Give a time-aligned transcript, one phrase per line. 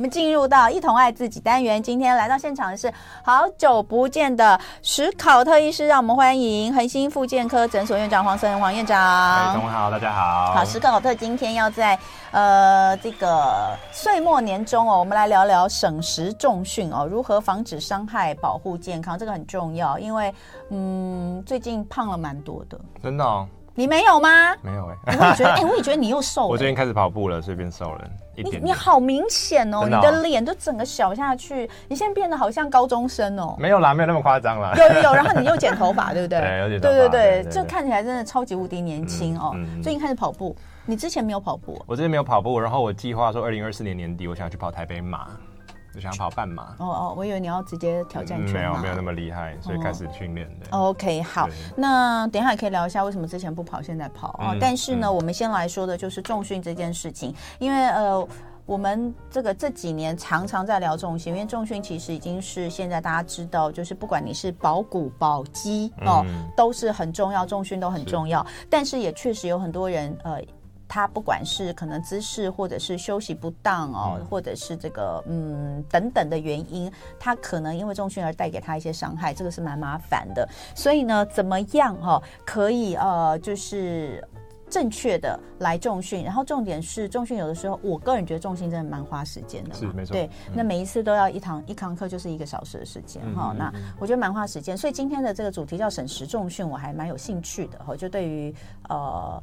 [0.00, 1.82] 我们进入到一同爱自己单元。
[1.82, 2.90] 今天来到现场的是
[3.22, 8.96] 好久不见的史考特医师，让我们欢迎恒星复健科诊所院长黄声恒黄院长。
[9.90, 10.54] 大家好。
[10.54, 11.98] 好，史考特今天要在
[12.30, 20.34] 呃这个岁末年终哦，我们来聊聊省时重训哦，如何防止伤害，保护健康，这个很重要，因为
[20.70, 23.46] 嗯最近胖了蛮多的，真的哦。
[23.80, 24.54] 你没有吗？
[24.60, 26.48] 没有哎、欸，我也觉得， 哎、欸，我也觉得你又瘦了。
[26.48, 28.62] 我最近开始跑步了，所以变瘦了一点点。
[28.62, 33.56] 你你好明显哦，哦，你的脸就整个小下去，你现在变得好像高中生哦。
[33.58, 34.74] 没有啦，没有那么夸张啦。
[34.76, 36.40] 有有有，然后你又剪头发，对不对？
[36.44, 37.08] 对，有剪头发。
[37.08, 39.82] 对对就看起来真的超级无敌年轻哦、嗯嗯。
[39.82, 40.54] 最近开始跑步，
[40.84, 41.82] 你之前没有跑步？
[41.86, 45.28] 我之前没有跑步，然后我计划说，二零二四年年底，我想要去跑台北马。
[45.92, 48.70] 就想要跑半马哦哦，我以为你要直接挑战全马。
[48.70, 50.66] 没有没有那么厉害，所以开始训练的。
[50.70, 54.58] OK，好，那等一下也可以聊一下为什么之前不跑，现在跑啊、嗯？
[54.60, 58.24] 但是呢、嗯，我们先来说的就是重训这件事情，因为呃，
[58.66, 68.46] 我们这个这几年常常在聊重训，因为重训其实已经是现在大家知道，就是不管你是保骨保肌哦、嗯，都是很重要，重训都很重要。
[68.68, 70.40] 但是也确实有很多人呃。
[70.92, 80.48] 他不管是可能姿势，或者是休息不当哦，嗯、或者是这个嗯等等的原因，他可能因为重训而带给他一些伤害，这个是蛮麻烦的。
[80.74, 84.20] 所以呢，怎么样哈、哦、可以呃就是
[84.68, 86.24] 正确的来重训？
[86.24, 90.12] 然后重点是重训有的时候，我个人觉得重训真的蛮花时间的，是没错。
[90.12, 93.54] 对、嗯，那每一次都要一堂一堂课就是一个小时的时间哈。
[93.56, 97.94] 那我觉得蛮花时间，所以今天的这个主题叫省时重训，我还蛮有兴趣的哈。
[97.94, 98.52] 就对于
[98.88, 99.40] 呃。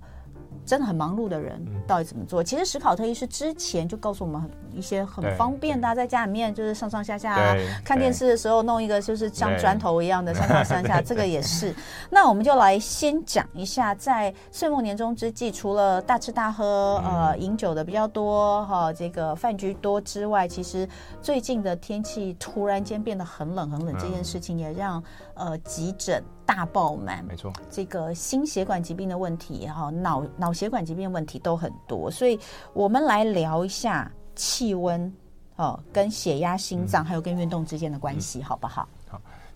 [0.68, 2.44] 真的很忙碌的人到底怎么做？
[2.44, 4.42] 嗯、其实史考特医师之前就告诉我们
[4.74, 11.74] 一些很方便的、啊，在家里面就是上上下下啊，看电视的时候弄一个就是像砖头一样的 上上下下，这个也是。
[12.12, 20.88] 那我们就来先讲一下，在岁末年终之际，除了大吃大喝、呃饮酒的比较多哈，这个饭局多之外，其实
[21.22, 25.02] 最近的天气突然间变得很冷很冷，这件事情也让
[25.36, 26.22] 呃急诊。
[26.48, 32.40] 大爆满，没错，这个心血管疾病的问题哈，脑脑血管疾病问题都很多，所以
[32.74, 35.14] 我们来聊一下气温
[35.58, 38.88] 哦，跟血压、心脏还有跟运动之间的关系，好不好？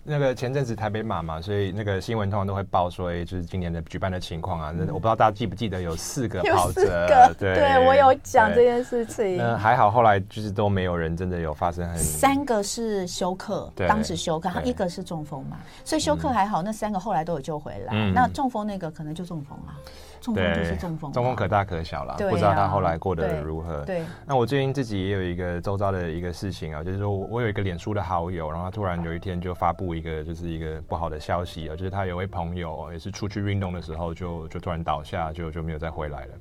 [0.04, 4.72] 那个前阵子台北马嘛，所以那个新闻通常都会报说，哎，就是今年的举办的情况啊。
[4.76, 9.40] 那、嗯、我不知道大家记不记得有四个跑者，对，对我有讲这件事情。
[9.40, 11.96] 嗯，还好后来就是都没有人真的有发生很。
[11.96, 17.92] 三个是休克，当时休克，然后一个是中风嘛，所以休克还好，那三个后来都有救回来。
[17.92, 19.74] 嗯、那中风那个可能就中风了。
[20.22, 23.84] 中风就是中风，中风可大可小啦，不知道他后来过得如何。
[23.84, 36.34] 对，对那我最近自己也有一个周遭的一个事情啊，就是说我有一个脸书的好友，然后他突然有一天就发布一个就是一个不好的消息啊，就是他有位朋友也是出去运动的时候就就突然倒下，就就没有再回来了。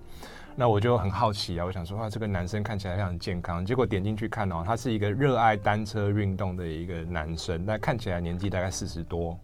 [0.61, 9.35] 那我就很好奇啊，我想说啊，这个男生看起来非常健康，结果点进去看哦，他是一个热爱单车运动的一个男生，那看起来年纪大概四十多。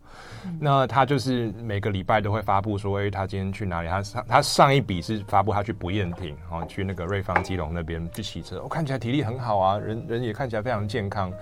[0.46, 0.56] 嗯。
[0.62, 3.90] 那他就是每个礼拜都会发布说，哎，他今天去哪里？
[3.90, 11.34] 他上他上一笔是发布他去不厌亭，哦去那个瑞芳基隆那边去骑车，我看起来体力很好啊，人人也看起来非常健康。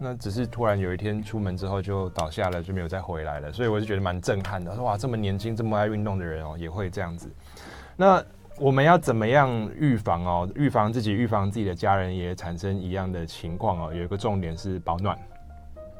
[0.00, 4.74] 那只是突然有一天出门之后就倒下了，就没有再回来了，所以我就觉得蛮震撼的。
[4.74, 7.30] 说哇，这么年轻这么爱运动的人哦，也会这样子。
[7.94, 8.24] 那。
[8.60, 10.48] 我们要怎么样预防哦？
[10.54, 13.94] 预防自己，预防自己的家人也产生一样的情况哦。
[13.94, 15.16] 有一个重点是保暖。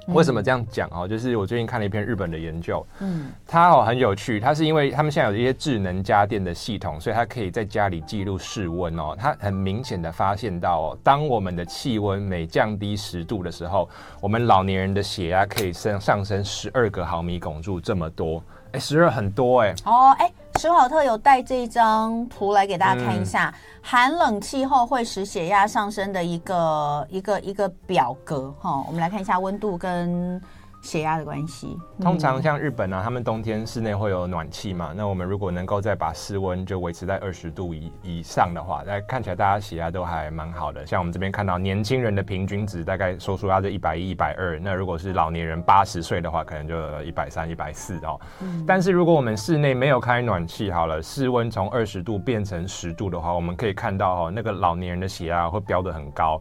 [0.09, 1.07] 为什么这样讲哦？
[1.07, 4.41] 就是我最近看了一篇日本的研究，嗯，它哦很有趣。
[4.41, 9.15] 它是因为他们现在有一些智能家电的系统，所以它可以在家里记录室温哦。
[9.19, 13.87] 它很明显的发现到哦，当我们的气温每降低十度的时候，
[14.19, 18.43] 我们老年人的血压可以升上升十二个毫米汞柱这么多。
[18.73, 19.75] 哎，十二很多哎。
[19.85, 20.33] 哦，哎。
[20.59, 30.43] 史考特有带这一张图来给大家看一下，嗯、寒冷气候会使血压上升的一个一个一个表格哈，我们来看一下温度跟。
[30.81, 34.93] 血压的关系，通常像日本啊，他们冬天室内会有暖气嘛。
[34.97, 40.87] 那我们如果能够再把室温就维持在二十度以以上的话，那看起来大家血压都还蛮好的。
[40.87, 44.59] 像我们这边看到年轻人的平均值大概说出来就一百一、一百二。
[44.61, 48.19] 那如果是老年人八十岁的话，可能就一百三、一百四哦。
[48.67, 56.41] 但是如果我们室内没有开暖气，好了，室温从二十度变成十度的话，我们可以看到哦，那个老年人的血压会飙得很高。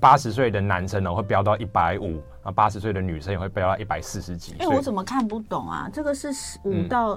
[0.00, 4.54] 八十岁的男生呢会飙到一百五，啊，八十岁的女生也会飙到一百四十几。
[4.58, 5.88] 哎，我怎么看不懂啊？
[5.92, 7.10] 这个是十五到、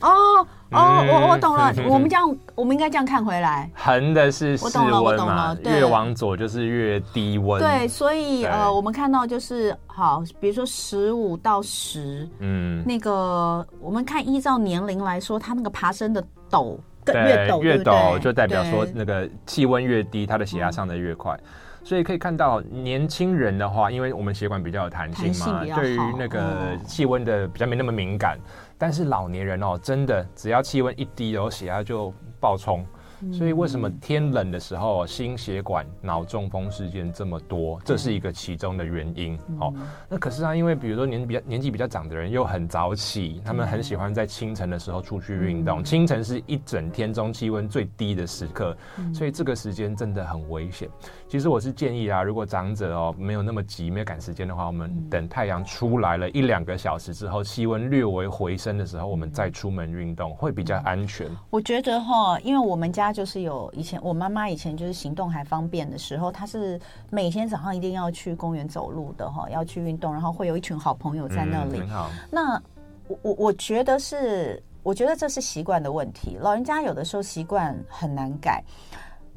[0.00, 1.72] 嗯、哦哦，我我懂了。
[1.88, 3.68] 我们这样，我们应该这样看回来。
[3.74, 7.60] 横的是室温嘛，越往左就是越低温。
[7.60, 21.38] 对，所以呃，我们看到就是好，比如说十五到十，嗯，那个我们看依照年龄来说，它那个爬升的陡更越陡，越陡就代表说那个气温越低，它的血压上的越快。
[21.84, 28.38] 所以可以看到年轻人的话，因为我们血管比较有弹性嘛，性对于那个气温的比较没那么敏感。
[28.38, 32.86] 嗯、但是老年人哦，真的只要气温一低，然后血压就爆冲。
[33.32, 37.80] 所以为什么天冷的时候心血管脑中风事件这么多？
[37.84, 39.38] 这是一个其中的原因。
[39.60, 39.72] 好，
[40.08, 45.84] 那可是啊，因为比如说年比较年纪比较长的人又很早起，他们很喜欢在清晨的时候出去运动。
[45.84, 48.76] 清晨是一整天中气温最低的时刻，
[49.14, 50.88] 所以这个时间真的很危险。
[51.32, 61.26] 其实我是建议啊，如果长者哦没有那么急，没有赶时间的话，我们等太阳出来了一两个小时之后，气温略微回升的时候，我们再出门运动会比较安全。
[61.48, 63.10] 我觉得哈，因为我们家。
[63.14, 71.80] 就是有以前我妈妈以前就是行动还方便的时候，她是每天早上一定要去公园走路的哈，要去运动，然后会有一群好朋友在那里。
[71.80, 72.62] 嗯、那
[73.08, 76.36] 我我我觉得是，我觉得这是习惯的问题。
[76.38, 78.62] 老人家有的时候习惯很难改。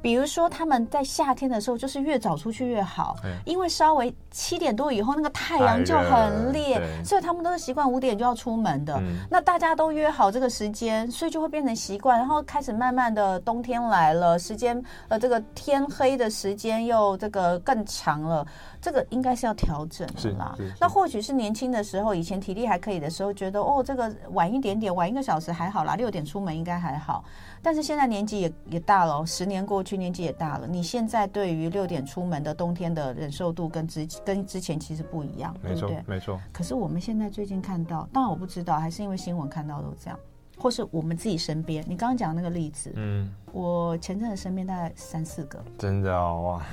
[0.06, 9.02] 比如说，他们在夏天的时候，就是越早出去越好，因为稍微七点多以后，那个太阳就很烈，所以他们都是习惯五点就要出门的。
[9.32, 18.46] 那大家都约好这个时间，所以就会变成习惯，然后开始慢慢的冬天来了，时间呃这个天黑的时间又这个更长了，
[18.86, 20.56] 这个应该是要调整的啦。
[20.80, 27.26] 那或许是年轻的时候，以前体力还可以的时候，觉得哦这个晚一点点，晚一个小时还好啦，六点出门应该还好。
[27.64, 30.68] 但是现在年纪也也大了，十年过去，年纪也大了。
[30.68, 36.04] 你现在对于六点出门的冬天的忍受度跟之跟之前其实不一样，没错，对不对？
[36.06, 36.40] 没错。
[36.54, 40.20] 可是我们现在最近看到，当然我不知道，还是因为新闻看到都这样，
[40.60, 41.84] 或是我们自己身边。
[41.88, 46.66] 你刚刚讲那个例子，嗯，我前阵子身边大概三四个，真的哦，哇，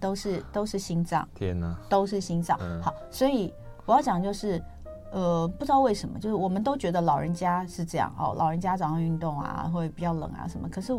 [0.00, 2.58] 都是都是心脏，天哪，都是心脏。
[2.60, 3.52] 嗯、好，所以
[3.86, 4.62] 我要讲就是。
[5.10, 10.68] 呃，不知道为什么，就是我们都觉得老人家是这样哦，老人家早上运动啊，会比较冷啊什么。
[10.68, 10.92] 可是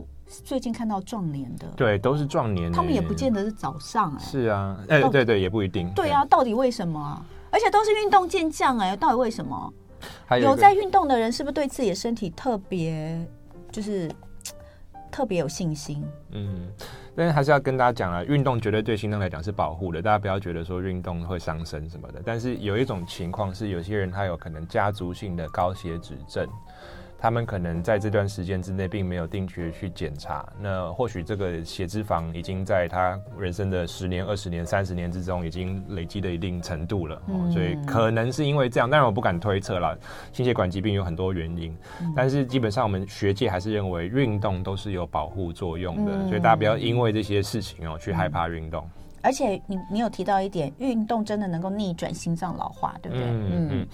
[0.44, 4.20] 最近看到壮年的，对，都是壮年，他们也不见得是早上哎。
[4.20, 5.94] 是啊，哎，对对，也不一定。
[5.94, 7.24] 对啊，到底为什么啊？
[7.52, 9.72] 而且都是运动健将哎，到底为什么？
[10.42, 13.24] 有在运动的人是不是对自己的身体特别，
[13.72, 14.10] 就是
[15.12, 16.04] 特别有信心？
[16.32, 16.68] 嗯。
[17.16, 22.22] 但是还是要跟大家讲啊，运动绝对对心脏来讲是保护的，大家不要觉得说运动会伤身什么的。
[22.24, 26.48] 但是有一种情况是，有些人他有可能家族性的高血脂症。
[27.22, 39.98] 他们可能在这段时间之内并没有定期的去检查，那或许这个血脂肪已经在他人生的十年、二十年、三十年之中已经累积的一定程度了，嗯、所以可能是因为这样，当然我不敢推测了。
[40.32, 48.88] 心血管疾病有很多原因，嗯、但是基本上我们学界还是认为运动都是有保护作用的，嗯、所以大家不要因为这些事情哦去害怕运动。
[49.22, 53.28] 而且你你有提到一点，运动真的能够逆转心脏老化，对不对？
[53.28, 53.88] 嗯嗯。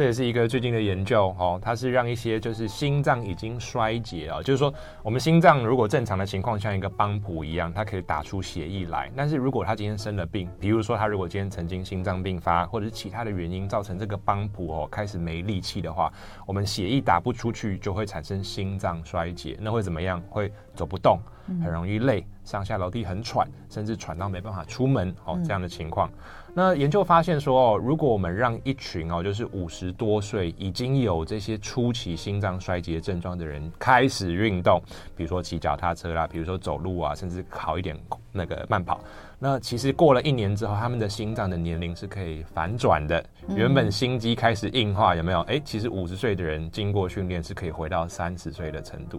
[0.00, 9.12] 嗯这也是一个最近的研究哦，它是让一些就是心脏已经衰竭啊，就是说我们心脏如果正常的情况像一个帮浦一样，它可以打出血液来。
[9.14, 16.10] 但是如果他今天生了病，比如说他如果今天曾经心脏病发，或者是其他的原因造成这个帮浦哦开始没力气的话，
[16.46, 19.58] 我们血液打不出去，就会产生心脏衰竭。
[19.60, 20.18] 那会怎么样？
[20.30, 21.20] 会走不动，
[21.62, 26.10] 很容易累，上下楼梯很喘，甚至喘到没办法出门哦这样的情况。
[26.52, 34.82] 那研究发现说哦，如果我们让一群哦，就是五十多岁已经有这些初期心脏衰竭症状的人开始运动，
[35.16, 37.96] 比如说骑脚踏车啦，比如说走路啊，甚至跑一点
[38.32, 39.00] 那个慢跑。
[39.42, 43.24] 那其实过了一年之后，他们的心脏的年龄是可以反转的。
[43.56, 45.40] 原本心肌开始硬化，有没有？
[45.40, 49.18] 哎、欸，其实五十岁的人经过训练是可以回到三十岁的程度。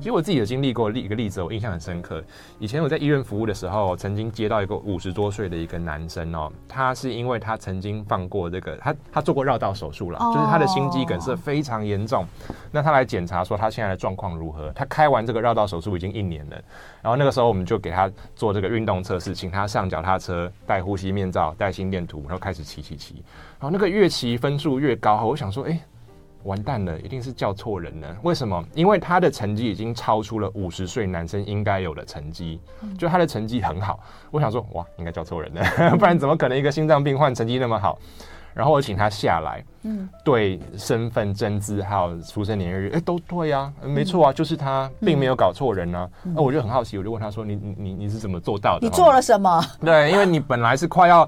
[0.00, 2.24] 其实我自己有经历过一个例子，我印象很深刻。
[2.58, 12.24] 以前我在医院服务的时候，曾经接到一个五十多岁的一个男生哦，他是因为他曾经放过这个，他他做过绕道手术了，就是他的心肌梗塞非常严重。
[12.72, 14.72] 那他来检查说他现在的状况如何？
[14.74, 16.56] 他开完这个绕道手术已经一年了。
[17.02, 23.22] 然后那个时候我们就给他做这个运动测试，请他上脚踏车，戴呼吸面罩，戴心电图，然后开始骑骑骑。
[23.58, 25.80] 然后那个越骑分数越高，我想说，哎，
[26.44, 28.16] 完蛋了，一定是叫错人了。
[28.22, 28.64] 为什么？
[28.74, 32.60] 因为他的成绩已经超出了五十岁男生应该有的成绩，
[32.96, 34.00] 就他的成绩很好。
[34.30, 35.64] 我想说，哇，应该叫错人了，
[35.98, 37.98] 不然怎么可能一个心脏病患成绩那么好？
[38.54, 46.06] 然后我请他下来，嗯，对身份证字还有出生年月日，哎，都对呀，没错啊，就是他，并没有搞错人啊。
[46.22, 48.86] 那我就很好奇，我就问他说：“你你你你是怎么做到的？
[48.86, 51.26] 你做了什么？”对，因为你本来是快要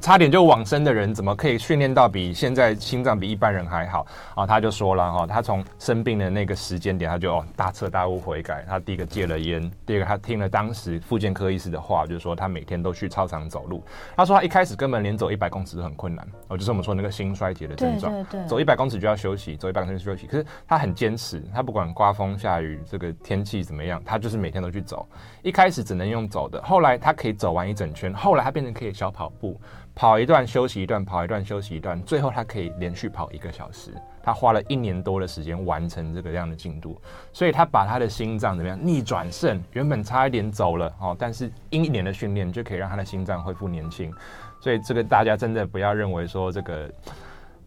[0.00, 4.46] 差点就往生的人，怎么可以训练到比现在心脏比一般人还好啊？
[4.46, 8.64] 他就说了哈，他从生病的那个时间点，他就大彻大悟悔改。
[8.68, 13.82] 他第一个戒了烟，第二个他听了当时复健科医师的话，就是说他每天都去操场走路。
[14.16, 18.01] 他说他一开始根本连走一百公尺都很困难，哦，就是我们说那个心衰竭的症状。
[18.08, 20.26] 对对对，走一百公尺就要休息，走一百公尺休息。
[20.26, 25.06] 可是他很坚持，他不管刮风下雨，这个天气怎么样，他就是每天都去走。
[25.42, 29.60] 一开始只能用走的，后来他可以走完一整圈，后来他变成可以小跑步。
[29.94, 33.90] 跑一段休息一段，跑一段休息一段，最后他可以连续跑一个小时。
[34.22, 36.98] 他花了一年多的时间完成这个样的进度，
[37.30, 39.62] 所以他把他的心脏怎么样逆转肾？
[39.72, 44.10] 原本差一点走了哦，但是一年的训练就可以让他的心脏恢复年轻。
[44.62, 46.90] 所以这个大家真的不要认为说这个。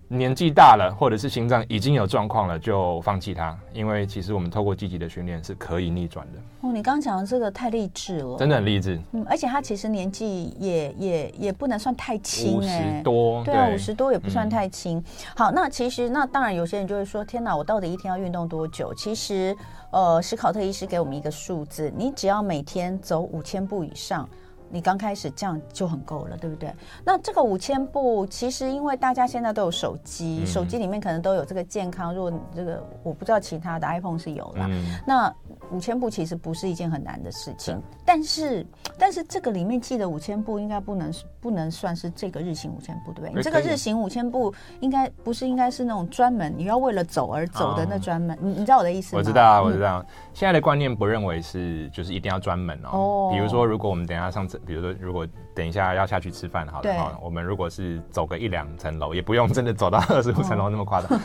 [0.08, 6.40] 年纪大了，或者是心脏已经有状况了，就放弃它，因为其实我们透过积极的训练是可以逆转的。
[6.62, 9.02] 哦，你刚刚讲的这个太励志了，真的很励志。
[9.14, 15.00] 嗯，而且他其实年纪也也也不能算太轻，哎，五十多，对啊，五十多也不算太轻。
[15.00, 15.04] 嗯。
[15.36, 18.94] 好，那其实那当然有些人就会说，天哪，我到底一天要运动多久？
[18.94, 19.58] 其实，
[19.90, 24.30] 呃，史考特医师给我们一个数字，你只要每天走五千步以上。
[24.70, 26.74] 你刚开始这样就很够了，对不对？
[27.04, 32.14] 那这个五千步，其实因为大家现在都有手机，嗯、手机里面可能都有这个健康。
[32.14, 34.68] 如果这个我不知道其他的 iPhone 是有啦。
[34.70, 35.34] 嗯、那
[35.72, 38.66] 五千步其实不是一件很难的事情，但是
[38.98, 41.12] 但是这个里面记得五千步应该不能
[41.46, 43.32] 不能算是这个日行五千步，对不对？
[43.36, 49.20] 你这个日行五千步应该不是应该是那种专门你要为了走而走的那专门，你、哦、你知道我的意思吗？
[49.20, 50.00] 我知道啊，我知道。
[50.00, 52.90] 嗯、现在的观念不认为是就是一定要专门哦。
[52.92, 53.30] 哦。
[53.32, 54.56] 比如说，如果我们等一下上次。
[54.66, 61.20] 比如说，如果等一下要下去吃饭，好的哈，我们如果是走个一两层楼，也不用真的走到二十五层楼那么夸张，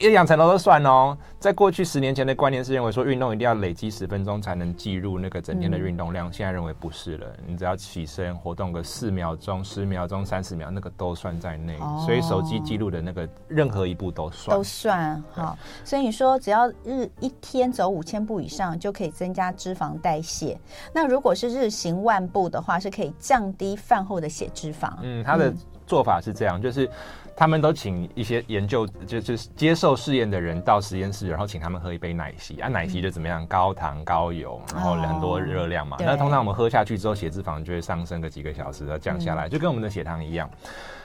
[0.00, 1.16] 一两层楼都算哦。
[1.38, 11.78] 在过去十年前的观念是认为说，运动一定要累积十分钟才能计入那个整天的运动量，现在认为不是了，你只要起身活动个四秒钟、十秒钟、三十秒，那个都算在内。
[12.04, 15.22] 所以手机记录的那个任何一步都算，都算。
[15.32, 20.58] 好，所以你说只要日一天走五千步以上，就可以增加脂肪代谢。
[20.92, 24.92] 那如果是日行万步的话，是可以降低饭后的血脂肪。
[25.02, 25.52] 嗯，他的
[25.86, 26.90] 做法是这样，就是
[27.36, 35.98] 他们都请一些研究，就是接受试验的人到实验室，然后请他们喝一杯奶昔啊，奶昔就怎么样，高糖高油，然后很多热量嘛。
[36.00, 40.48] 那通常我们喝下去之后，血脂肪就会上升个几个小时，然后降下来，就跟我们的血糖一样。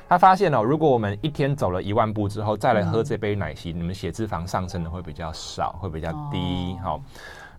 [0.08, 6.78] 他发现哦，如果我们一天走了一万步之后，再来喝这杯奶昔，你们血脂肪上升的会比较少，会比较低。
[6.82, 7.02] 好，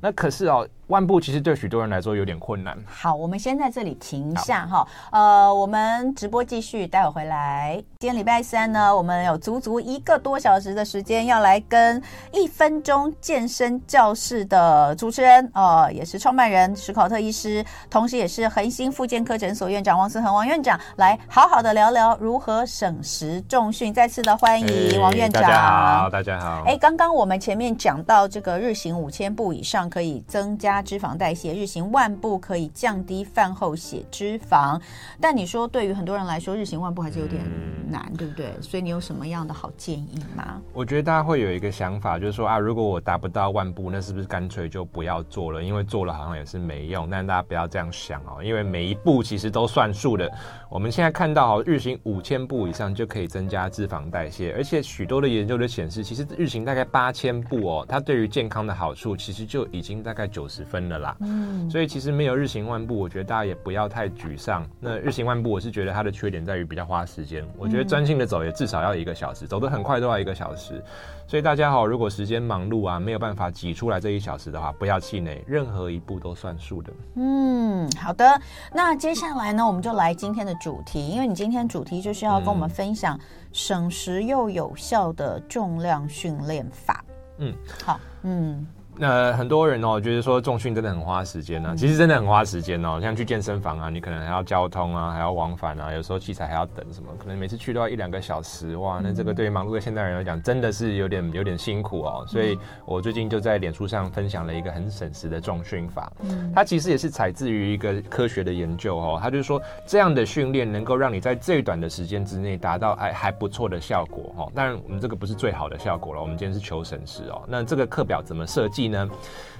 [0.00, 0.66] 那可是哦。
[0.92, 2.76] 万步其实对许多人来说有点困难。
[2.84, 4.86] 好，我们先在这里停一下哈。
[5.10, 7.82] 呃，我们直播继续，待会回来。
[7.98, 23.94] 今天礼拜三呢，我们有足足一个多小时的时间，要来跟一分钟健身教室的主持人，呃，也是创办人史考特医师，同时也是恒星复健科诊所院长王思恒王院长，来好好的聊聊如何省时重训。
[23.94, 25.42] 再次的欢迎王院长。
[25.42, 26.64] 大家好，大家好。
[26.66, 30.81] 哎，刚刚我们前面讲到这个日行五千步以上可以增加。
[30.82, 34.80] 脂肪代谢，日行万步可以降低饭后血脂肪，
[35.20, 37.42] 但你说对于很多人来说，日行万步还是有点
[37.88, 38.52] 难，嗯、对不对？
[38.60, 40.60] 所以你有什么样的好建议吗？
[40.72, 45.62] 我觉得大家会有一个想法，就是说啊，如果我达不到万步，那是不是干脆就不要做了？
[45.62, 47.08] 因为做了好像也是没用。
[47.10, 50.30] 但大家不要这样想哦，因为每一步其实都算数的。
[50.70, 61.16] 我们现在看到哦，日行五千步以上就可以增加脂肪代谢，而且许多的研究都显示，其实日行大概八千步哦，它对于健康的好处其实就已经大概九十分了啦。
[61.20, 64.66] 嗯，所以其实没有日行万步，我觉得大家也不要太沮丧。
[64.80, 67.46] 那日行万步，我是觉得它的缺点在于比较花时间。
[67.56, 70.82] 我觉得专心的走也至少要一个小时，走得很快都要一个小时。
[71.26, 76.92] 所以大家好，如果时间忙碌啊，没有办法挤出来这一小时的话，不要气馁，任何一步都算数的。
[77.16, 78.38] 嗯，好的。
[78.72, 83.18] 那接下来呢，我们就来今天的主题，因为你今天主题就是要跟我们分享
[83.52, 87.02] 省时又有效的重量训练法。
[87.38, 87.54] 嗯，
[87.84, 88.66] 好，嗯。
[89.02, 91.74] 那很多人哦，觉得说重训真的很花时间呢。
[91.76, 93.00] 其实真的很花时间哦。
[93.02, 99.00] 像去健身房啊，你可能还要交通啊，还要往返啊，有时候器材还要等什么，可能每次去都要一两个小时哇。
[99.02, 102.24] 那这个对于忙碌的现代人来讲，真的是有点有点辛苦哦。
[102.28, 102.56] 所以
[102.86, 106.12] 我最近就在脸书上分享了一个很省时的重训法。
[106.54, 109.18] 它其实也是采自于一个科学的研究哦。
[109.20, 114.52] 它就是说这样的训练能够让你在最短的时间之内达到还还不错的效果哦。
[114.54, 117.42] 当然我们这个不是最好的效果了，我们今天是求省时哦。
[117.48, 119.08] 那这个课表怎么设计呢？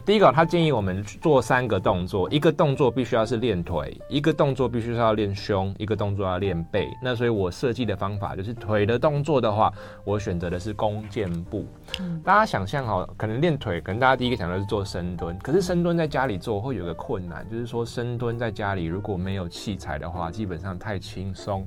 [0.05, 6.89] 第一个，他建议我们做三个动作，一个动作必须要是练腿，一个动作必须是要练胸，一个动作要练背。
[7.01, 9.73] 那所以我设计的方法就是腿的动作的话，
[10.05, 11.65] 我选择的是弓箭步。
[12.01, 21.65] 嗯，大家想象哈，可能练腿，可能大家第一个想到是做深蹲，可是深蹲在家里做会有个困难，就是说深蹲在家里如果没有器材的话，基本上太轻松。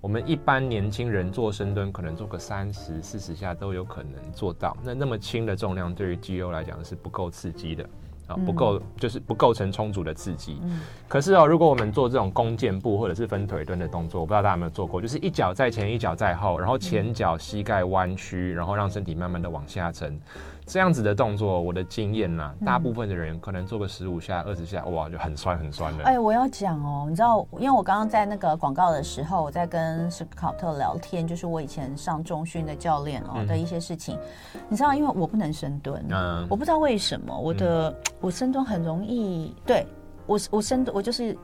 [0.00, 4.76] 我们一般年轻人做深蹲，可能做个三十四十下都有可能做到。
[4.82, 7.88] 那那么轻的重量，对于肌肉来讲是不够刺激的。
[8.28, 10.58] 啊，不够就是不构成充足的刺激。
[10.62, 20.20] 嗯，可是哦，如果我们做这种弓箭步或者是分腿蹲的动作，我不知道大家有没有做过，就是一脚在前，一脚在后，然后前脚膝盖弯曲，然后让身体慢慢的往下沉。
[20.68, 26.04] 这样子的动作，我的经验呐，大部分的人可能做个十五下、二十下，哇，就很酸很酸的。
[26.04, 34.16] 哎，我要讲哦，你知道，因为我刚刚在那个广告的时候，我在跟史考特聊天，就是我以前上中训的教练哦的一些事情。
[34.54, 39.86] 嗯、你知道，因为我不能深蹲，嗯，我不知道为什么我的、嗯、我深蹲很容易，对
[40.26, 41.34] 我我深蹲我就是。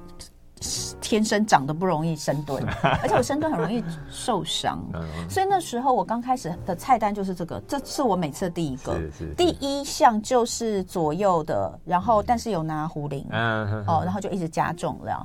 [1.00, 2.64] 天生长得不容易深蹲，
[3.02, 4.83] 而且我深蹲很容易受伤，
[5.28, 8.99] 所以那时候我刚开始的菜单就是这个，这是我每次的第一个，
[9.37, 15.25] 第一项就是左右的，然后但是有拿壶铃，哦，然后就一直加重量。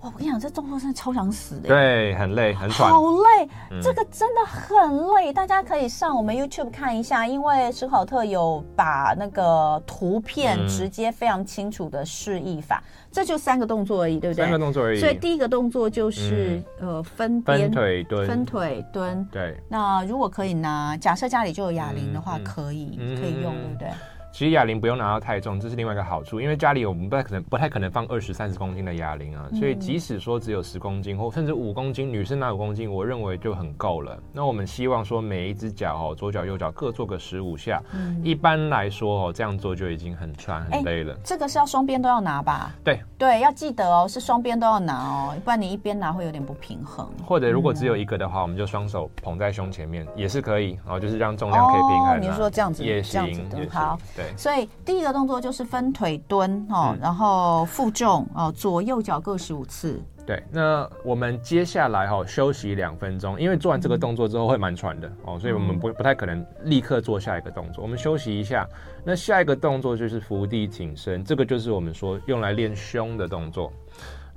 [0.00, 1.70] 哇，我跟你讲，这动作真的超想死的。
[1.70, 2.88] 对，很累，很喘。
[2.88, 5.32] 好累，嗯、这个真的很累。
[5.32, 12.80] 大家可以上我们 YouTube 看一下，因为史考特有把那个图片直接非常清楚的示意法。
[12.86, 14.44] 嗯、这就三个动作而已，对不对？
[14.44, 15.00] 三个动作而已。
[15.00, 19.28] 所以第一个动作就是、嗯、呃分边分腿蹲，分腿蹲。
[19.32, 19.56] 对。
[19.68, 23.88] 那如果可以拿，假设家里就有哑铃的话，嗯、可以、嗯、可以用，对不对？
[24.30, 34.16] 其实哑铃不用拿到太重，这是另外一个好处，因为家里我们不太可能不太可能放二十三十公斤的哑铃啊，所以即使说只有十公斤或甚至五公斤，女生拿五公斤，我认为就很够了。
[34.32, 41.16] 那我们希望说每一只脚哦，左脚右脚各做个十五下，嗯、一般来说哦，这样做就已经很喘很累了。
[41.24, 42.70] 这个是要双边都要拿吧？
[42.84, 47.08] 对对，要记得哦，是双边都要拿哦，不然你一边拿会有点不平衡。
[47.26, 52.14] 或者如果只有一个的话，嗯、我们就双手捧在胸前面也是可以，然后就是让重量可以平衡、啊。
[52.14, 53.26] 哦，你说这样子也行，
[53.70, 53.98] 好。
[54.14, 55.08] 对，所以第一个。
[55.08, 59.98] 动作就是分腿蹲哦，然后负重哦，左右脚各十五次。
[60.26, 68.68] 对，那我们接下来哈休息两分钟，因为做完这个动作之后会蛮喘的哦，所以我们不不太可能立刻做下一个动作，我们休息一下。
[69.02, 73.72] 那下一个动作就是伏地挺身，这个就是我们说用来练胸的动作。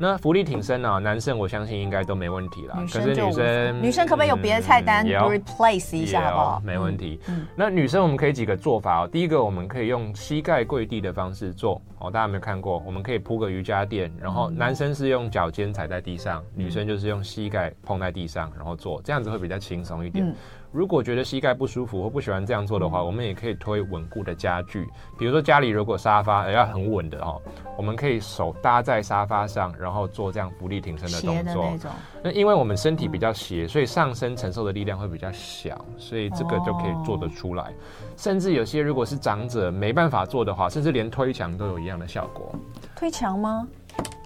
[0.01, 0.97] 那福利挺身呢、啊？
[0.97, 2.83] 男生我相信应该都没问题啦。
[2.91, 6.61] 可是女生，女生可不可以有别的菜单、嗯、replace 一下好不好？
[6.65, 7.19] 没问题。
[7.27, 9.07] 嗯、那女生我们可以几个做法哦。
[9.07, 12.09] 第一个，我们可以用膝盖跪地的方式做哦。
[12.09, 12.81] 大家有没有看过？
[12.83, 20.35] 我们可以铺个瑜伽垫，然后男生是用脚尖踩在地上，嗯、女生就是用膝盖碰在地上，然后做，这样子会比较轻松一点。
[20.73, 24.87] 嗯如果觉得膝盖不舒服或不喜欢这样做的话，我们也可以推稳固的家具，
[25.19, 27.41] 比如说家里如果沙发要很稳的哦，
[27.77, 31.77] 我们可以手搭在沙发上，然后做这样浮力挺身的动作。
[32.23, 37.73] 那，那因为我们身体比较斜，所以上身承受的力量会比较小，所以这个就可以做得出来。
[38.15, 42.55] 甚至有些如果是长者没办法做的话，甚至连推墙都有一样的效果。
[42.95, 43.67] 推墙吗？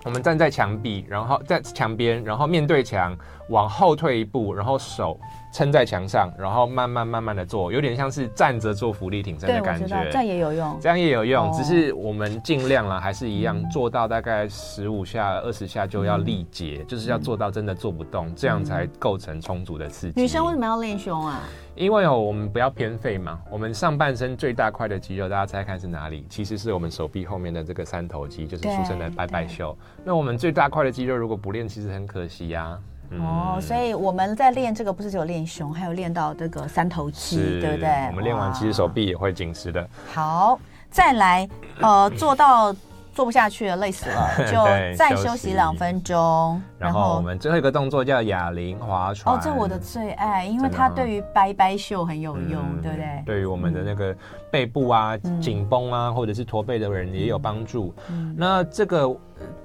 [0.06, 3.18] 我们站在墙壁，然后在墙边，然后面对墙，
[3.50, 5.20] 往后退一步，然后手
[5.52, 9.88] 撑在墙上，然后慢慢慢慢的做，有点像是站着做浮力挺身的感觉。
[10.12, 20.22] 这样也有用，这样也有用，哦、只是我们尽量了，还是一样做到大概十五下、二十下就要力竭，嗯、就是要做到真的做不动，嗯、这样才构成充足的刺激。
[20.22, 21.42] 女生为什么要练胸啊？
[21.74, 23.38] 因为哦，我们不要偏废嘛。
[23.50, 26.26] 我们上半身最大块的肌肉，大家猜看是哪里？
[26.30, 29.78] 其实是我们手臂后面的这个三头肌，就是俗称的拜拜袖。
[30.04, 32.80] 那我们最大块的肌肉如果不练，其实很可惜呀、啊。
[33.12, 37.90] 嗯、哦，所以我们在练这个，不是只有练胸，还有练到这个三头肌，是对不对？
[38.10, 39.88] 我们练完，其实手臂也会紧实的。
[40.12, 41.48] 好，再来，
[41.82, 42.76] 呃，做到。
[43.16, 44.64] 做不下去了，累死了， 就
[44.96, 46.62] 再休息两分钟。
[46.78, 49.36] 然后我们最后一个动作叫哑铃划船。
[49.36, 53.24] 哦，这我的最爱，因为它对于掰掰袖很有用，对不对？
[53.26, 54.16] 对于我们的那个
[54.52, 57.92] 背部啊、紧绷啊，或者是驼背的人也有帮助。
[58.36, 59.10] 那这个。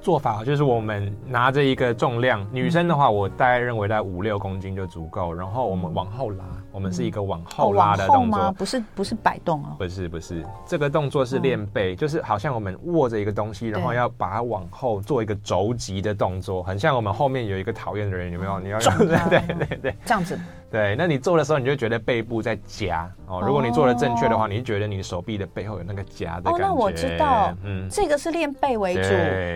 [0.01, 5.33] 做法就是我们拿着一个重量，女生的话，我大概认为在五六公斤就足够。
[5.33, 18.61] 然后我们往后拉，我们是一个往后拉的动作，不是不是摆动哦，不是不是，这个动作是练背，就是好像我们握着一个东西，然后要把它往后做一个肘击的动作，很像我们后面有一个讨厌的人，有没有？
[18.61, 18.79] 你要
[19.29, 20.39] 对对对对，这样子。
[20.71, 23.43] 对，那你做的时候，你就觉得背部在夹哦。
[23.45, 26.59] 如果你做的正确的话，你就觉得你手臂的背后有那个夹的感觉。
[26.59, 29.11] 哦，那我知道，嗯，这个是练背为主，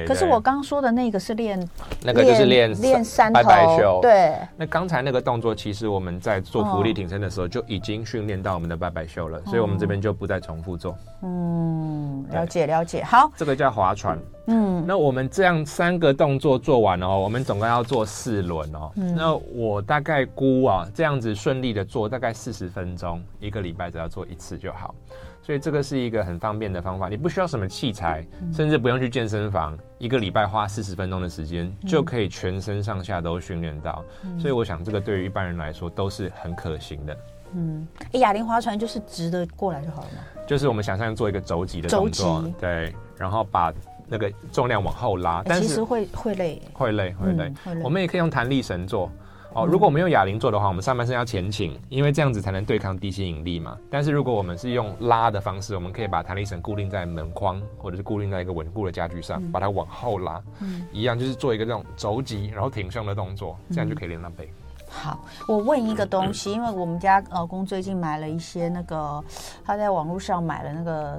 [0.09, 1.57] 可是我刚说的那个是练，
[2.03, 4.00] 那个就是练练三头。
[4.03, 4.35] 对。
[4.57, 10.96] 那刚才那个动作，其实我们在做浮力挺身的时候就已经训练到我们的拜拜袖了，所以我们这边就不再重复做。
[11.22, 13.05] 嗯，了解了解。
[13.05, 14.18] 好，这个叫划船。
[14.46, 18.90] 嗯，那我们这样三个动作做完哦，我们总共要做四轮哦。
[18.96, 24.94] 嗯，那我大概估啊，这样子顺利的做大概四十分钟，一个礼拜只要做一次就好。
[25.40, 34.02] 所以这个是一个很方便的方法，你不需要什么器材，甚至不用去健身房，一个礼拜花四十分钟的时间就可以全身上下都训练到。
[34.38, 37.16] 所以我想这个对于一般人来说都是很可行的。
[37.57, 40.44] 嗯，哎，哑铃划船就是直的过来就好了吗？
[40.46, 43.70] 就是我们想象做一个肘击的动作，对，然后把
[44.09, 47.53] 那个重量往后拉，但是其实会会累，会累会累。
[47.83, 49.11] 我们也可以用弹力绳做。
[49.55, 53.79] 哦，如果我们用哑铃做的话，我们上半身要前倾，因为这样子才能对抗地心引力嘛。
[53.88, 64.53] 但是如果我们是用拉的方式，我们可以把弹力绳固定在门框，或者是固定在一个稳固的家具上，把它往后拉，嗯，一样就是做一个这种肘击，然后挺胸的动作，这样就可以练到背。
[64.94, 69.22] 好，我问一个东西，因为我们家老公最近买了一些那个，
[69.64, 71.18] 他在网络上买了那个，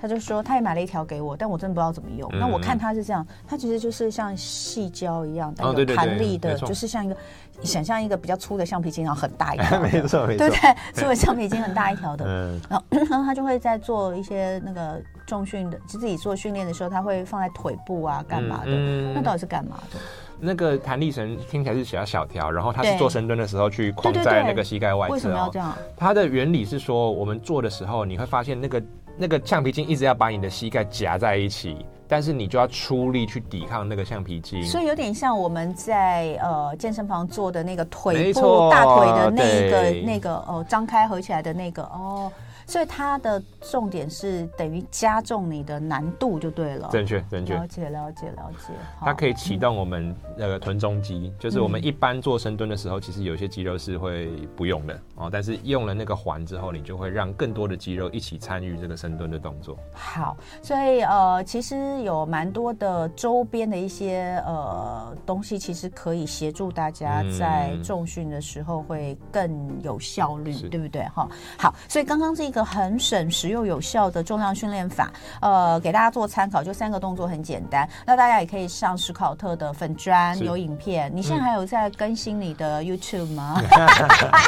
[0.00, 2.28] 他就说他也买了一条给我，但我真的不知道怎么用。
[2.32, 7.16] 那我看他是这样，他其实就是像细胶一样，带有弹力的，就是像一个
[7.62, 10.76] 想象一个比较粗的橡皮筋，然后很大一条， 没错没错，对不对？
[10.92, 12.26] 粗的橡皮筋很大一条的，
[12.68, 18.70] 然后然后他就会在做一些那个重训的，就自己做训练的时候，他会放在腿部啊，干嘛的？
[19.14, 19.98] 那到底是干嘛的？
[20.44, 25.14] 那个弹力绳听起来是比较小条，然后它是做深蹲的时候去框在那个膝盖外侧。
[25.14, 25.72] 为什么要这样？
[25.96, 28.82] 它的原理是说，我们做的时候你会发现那个
[29.16, 34.64] 那个橡皮筋一直要把你的膝盖夹在一起，但是你就要出力去抵抗那个橡皮筋。
[34.64, 42.32] 所以有点像我们在呃健身房做的那个腿部大腿的那个那个哦张开合起来的那个哦。
[42.72, 46.88] 所以它的重点是等于加重你的难度就对了。
[46.90, 47.52] 正确，正确。
[47.54, 48.72] 了解，了解，了解。
[48.98, 55.28] 它可以启动我们那个臀中肌，就是我们一般做深蹲的时候，其实有些肌肉是会不用的哦。
[55.30, 59.76] 但是用了那个环之后，你就会让更多的肌肉一起参与这个深蹲的动作。
[59.92, 71.02] 好，所以呃，其实有蛮多的周边的一些呃东西，其实可以协助大家在重训的时候会更有效率，对不对？
[71.14, 72.61] 哈，好，所以刚刚这个。
[72.64, 77.88] 很省时又有效的重量训练法，呃，给大家做参考，就三个动作很简单。
[78.06, 81.10] 那大家也可以上史考特的粉砖有影片。
[81.14, 83.60] 你现在还有在更新你的 YouTube 吗？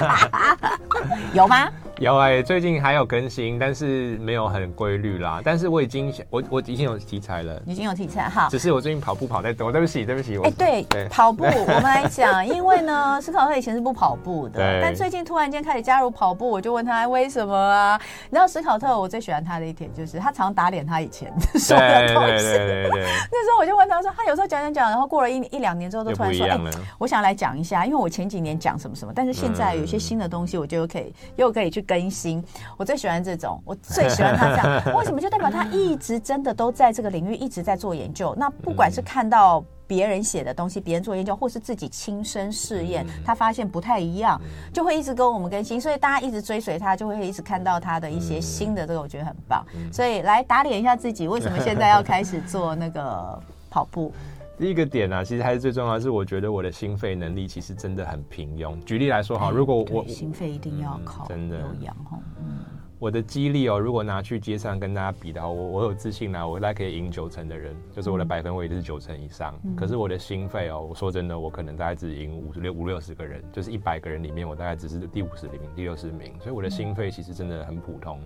[1.34, 1.68] 有吗？
[2.00, 5.40] 有哎、欸，最近还有更新，但是没有很规律啦。
[5.44, 8.48] 但是我已经我我已经有题材了，已经有题材哈。
[8.50, 10.36] 只是我最近跑步跑太多，对不起对不起。
[10.38, 18.00] 哎、欸，对，对跑步我们来讲，因为呢，史考特以前是不跑步的， 但最近突然间开始加入跑步，我就问他为什么啊？
[18.28, 22.44] 你知道史考特，我最喜欢他的一点就是他常打脸他以前说的东西。
[22.44, 23.02] 对对对对对。
[23.30, 26.60] 那时候我就问他说，他有时候讲讲讲，然后过了一一两年之后，都突然说，哎、欸，
[26.98, 32.44] 我想来讲一下，因为我前几年讲什么什么，但是现在有些新的东西，我就可以、嗯、又可以去更新。
[32.76, 34.82] 我最喜欢这种，我最喜欢他这样。
[34.98, 35.20] 为什么？
[35.20, 38.34] 就代表他一直真的都在这个领域一直在做研究。
[38.36, 39.64] 那不管是看到。
[39.86, 44.40] 别人写的东西，别人做研究，或是自己亲身试验，他发现不太一样，
[44.72, 49.62] 就会一直跟我们更新，所以大家一直追随他，就会一直看到他的一些新的这个，我觉得很棒。
[49.92, 54.10] 所以来打脸一下自己，为什么现在要开始做那个跑步？
[54.56, 58.78] 第一个点呢、啊，其实还是最重要的是，我觉得我的心肺能力其实真的很平庸。
[58.84, 62.58] 举例来说哈，如果我心肺一定要靠真的有氧哈，嗯。
[63.00, 69.54] 我的肌力哦，如果拿去街上跟大家比的话，我我有自信啦、啊，我大概可以赢九成的人，就是我的百分位是九成以上。
[69.64, 78.20] 嗯、可是我的心肺哦，我说真的，我可能大概只赢五十六五六十个人，就是一百个人里面，我大概只是第五十名、第六十名，所以我的心肺其实真的很普通。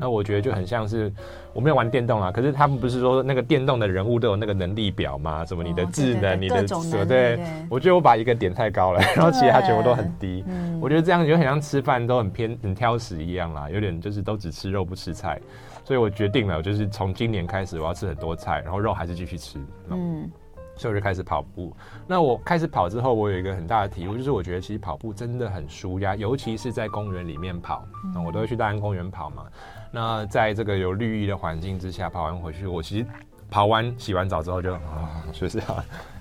[0.00, 1.12] 那我觉得就很像是
[1.52, 5.44] 我没有玩电动啊，可是他们不是说那个电动的人物都有那个能力表吗？
[5.44, 7.06] 什么你的智能、哦、你的？
[7.06, 10.42] 对，我觉得我把一个点太高了，然后其他全部都很低。
[10.80, 15.38] 我觉得这样就很像吃饭都很偏很挑食一样啦，有点就是都只吃肉不吃菜。
[15.84, 19.58] 所以我决定了，就是从今年开始我要吃很多菜，然后肉还是继续吃。
[19.90, 20.30] 嗯。
[20.76, 21.76] 所以我就开始跑步。
[22.06, 27.84] 那我开始跑之后，我有一个很大的体悟，就是我觉得其实跑步真的很舒压，尤其是在公园里面跑。
[28.14, 29.44] 那我都会去大安公园跑嘛。
[29.90, 33.06] 那在这个有绿意的环境之下跑完回去，我其实
[33.50, 35.60] 跑完洗完澡之后就啊，就是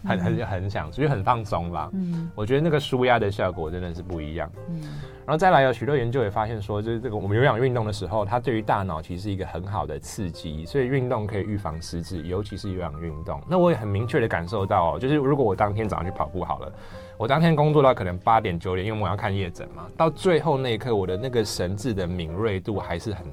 [0.04, 1.88] 很很很想，所以很放松啦。
[1.94, 4.52] 嗯，我觉得那个舒压的效果真的是不一样。
[4.70, 4.82] 嗯。
[5.28, 13.40] 然后再来有许多研究也发现说，就是这个我们有氧运动的时候，它对于大脑其实是一个很好的刺激，所以运动可以预防失智，尤其是有氧运动。
[13.48, 16.74] 那我也很明确的感受到，哦就是如果我当天早上去跑步好了，
[17.16, 23.24] 我当天工作到可能八点九点，因为我要看夜诊嘛，到最后那一刻，我的那个神智的敏锐度还是很。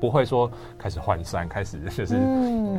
[0.00, 2.16] 不会说开始涣散，开始 就是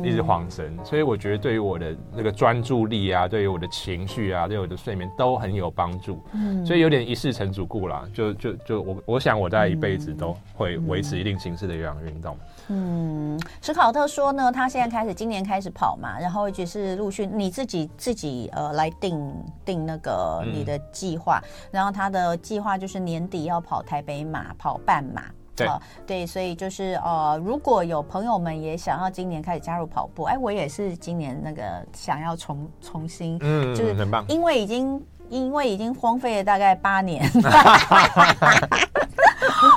[0.04, 6.22] 一直晃神，嗯、所以我觉得对于我的那个专注力啊，对于我的情绪啊，对于我的睡眠都很有帮助。
[6.32, 12.36] 嗯，所以有点一试成主顾啦，就就就我我想我在一辈子都会维持一定形式的有氧运动。
[12.68, 25.22] 嗯，史考特说呢，他现在开始今年开始跑嘛，然后就是陆续你自己自己呃来定定那个你的计划，嗯、然后他的计划就是年底要跑台北马，跑半马。
[25.58, 37.28] 对、呃，对，所以就是呃，如果有朋友们也想要今年开始加入跑步，哎，我也是今年那个想要重重新，嗯，就是很棒，因为已经因为已经荒废了大概八年。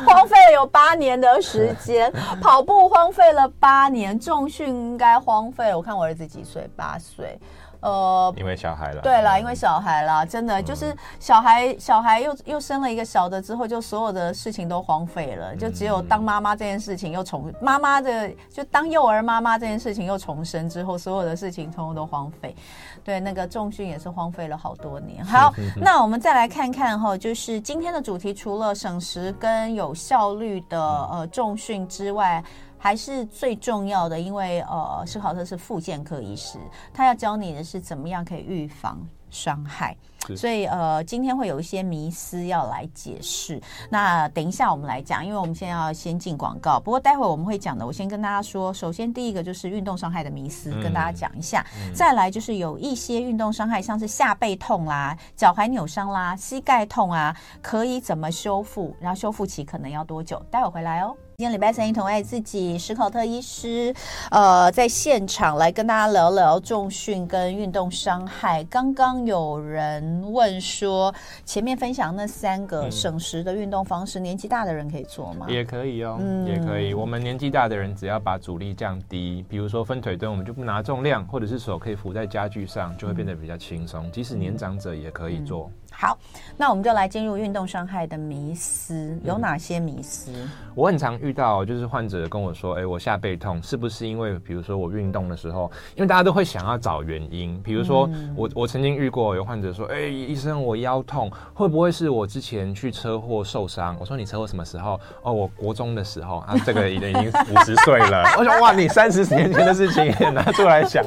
[0.05, 5.77] 荒废了有八年的时间， 跑步荒废了八年，重训应该荒废了。
[5.77, 6.69] 我看我儿子几岁？
[6.75, 7.39] 八岁。
[7.81, 9.01] 呃，因为小孩了。
[9.01, 22.55] 对啦，因为小孩啦，真的就是小孩，小孩又又生了一个小的之后，就所有的事情都荒废了，就只有当妈妈这件事情又重妈妈的，就当幼儿妈妈这件事情又重生之后，所有的事情通通都荒废。
[23.03, 25.25] 对，那个重训也是荒废了好多年。
[25.25, 32.43] 好， 那我们再来看看哈，就是今天的主题，除了省时跟有效率的呃重训之外。
[32.83, 36.57] 还是最重要的，因为呃，施考特是复健科医师，
[36.91, 39.95] 他要教你的是怎么样可以预防伤害，
[40.35, 43.61] 所以呃，今天会有一些迷思要来解释。
[43.89, 58.95] 那等一下我们来讲，因为我们现在要先进广告，不过待会我们会讲的，我先跟大家说，首先第一个就是运动伤害的迷思，跟大家讲一下，嗯、再来就是有一些运动伤害，像是下背痛啦、脚踝扭伤啦、膝盖痛啊，可以怎么修复？
[58.99, 60.41] 然后修复期可能要多久？
[60.49, 61.15] 待会回来哦。
[61.37, 63.91] 今天礼拜三，一同爱自己，史考特医师，
[64.29, 68.63] 呃，在现场来跟大家聊聊重训跟运动伤害。
[68.65, 71.11] 刚刚有人问说，
[71.43, 75.47] 前面分享那三个省时的运动方式，嗯、年纪大的人可以做吗？
[75.49, 76.93] 也可以哦，嗯、也可以。
[76.93, 84.05] 我们年纪大的人，只要把阻力降低，比如说分腿蹲，我们就不拿重量，或者是手可以扶在家具上，就会变得比较轻松。
[84.05, 85.71] 嗯、即使年长者也可以做。
[85.73, 86.17] 嗯好，
[86.57, 90.31] 那我们就来进入运动伤害的迷思，有哪些迷思？
[90.33, 108.23] 嗯，我很常遇到，就是患者跟我说：“哎，我下背痛，是不是因为，比如说我运动的时候，因为大家都会想要找原因，比如说我我曾经遇过有患者说：‘哎，医生，我腰痛，会不会是我之前去车祸受伤？’我说：‘你车祸什么时候？’哦，我国中的时候啊，这个已经已 经五十岁了。
[108.39, 111.05] 我想：‘哇，你三十年前的事情也拿出来想。’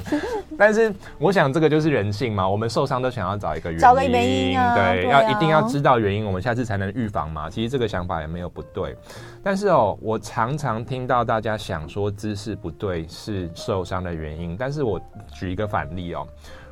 [0.57, 4.84] 但是我想这个就是人性嘛，我们受伤都想要找一个原因，找个原因啊。
[4.93, 7.49] 对，要一定要知道原因，我们下次才能预防嘛。
[7.49, 8.97] 其实这个想法也没有不对，
[9.43, 14.57] 但是哦，我常常听到大家想说姿势不对是受伤的原因。
[14.57, 15.01] 但是我
[15.33, 16.27] 举一个反例哦，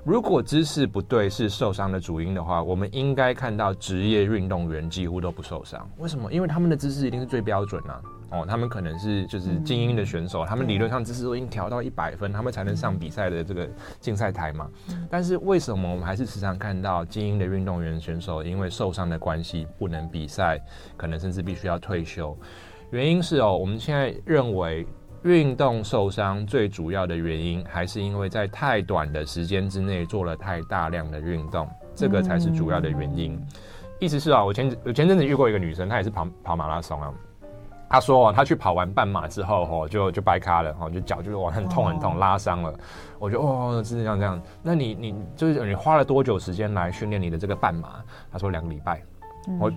[0.04, 5.88] 如果姿势不对是受伤的主因的话，我们应该看到职业运动员几乎都不受伤。
[5.98, 6.32] 为什么？
[6.32, 8.00] 因为他们的姿势一定是最标准啊。
[8.32, 13.68] 哦，他们可能是就是精英的选手，嗯、他们理论上知识都已经调到一百分，嗯、他们才能上比赛的这个
[14.00, 14.68] 竞赛台嘛。
[14.88, 20.58] 嗯、但是为什么我们还是时常看到精英的运动员选手因为受伤的关系不能比赛，
[20.96, 22.34] 可能甚至必须要退休？
[22.90, 24.86] 原因是哦，我们现在认为
[25.24, 33.34] 运动受伤最主要的原因还是因为在太短的时间之内做了太大量的运动，这个才是主要的原因。
[33.34, 33.46] 嗯、
[34.00, 37.12] 意思是啊，我前我前阵子遇过一个女生，她也是跑跑马拉松啊。
[37.92, 42.72] 他说哦，他去跑完半马之后，哦，就就掰咖了，哦，就脚就哇很痛很痛，拉伤了。
[43.18, 44.40] 我就哦，是这样这样。
[44.62, 48.02] 那你你就是你花了多久时间来训练你的这个半马？
[48.32, 49.02] 他说两个礼拜。
[49.60, 49.70] 我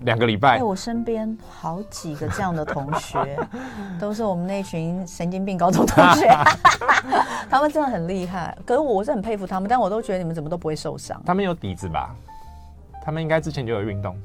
[0.00, 0.56] 两个礼拜。
[0.56, 3.38] 哎，我身边好几个这样的同学，
[4.00, 6.26] 都是我们那群神经病高中同学，
[7.50, 8.56] 他们真的很厉害。
[8.64, 11.20] 可是我是很佩服他们，但我都觉得你们怎么都不会受伤。
[11.26, 12.16] 他们有底子吧？
[13.04, 14.16] 他们应该之前就有运动。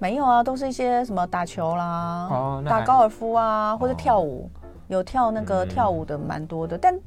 [0.00, 7.00] 没有啊，都是一些什么打球啦、哦、打高尔夫啊，或者跳舞，哦、有跳那个跳舞的蛮多的，嗯、但。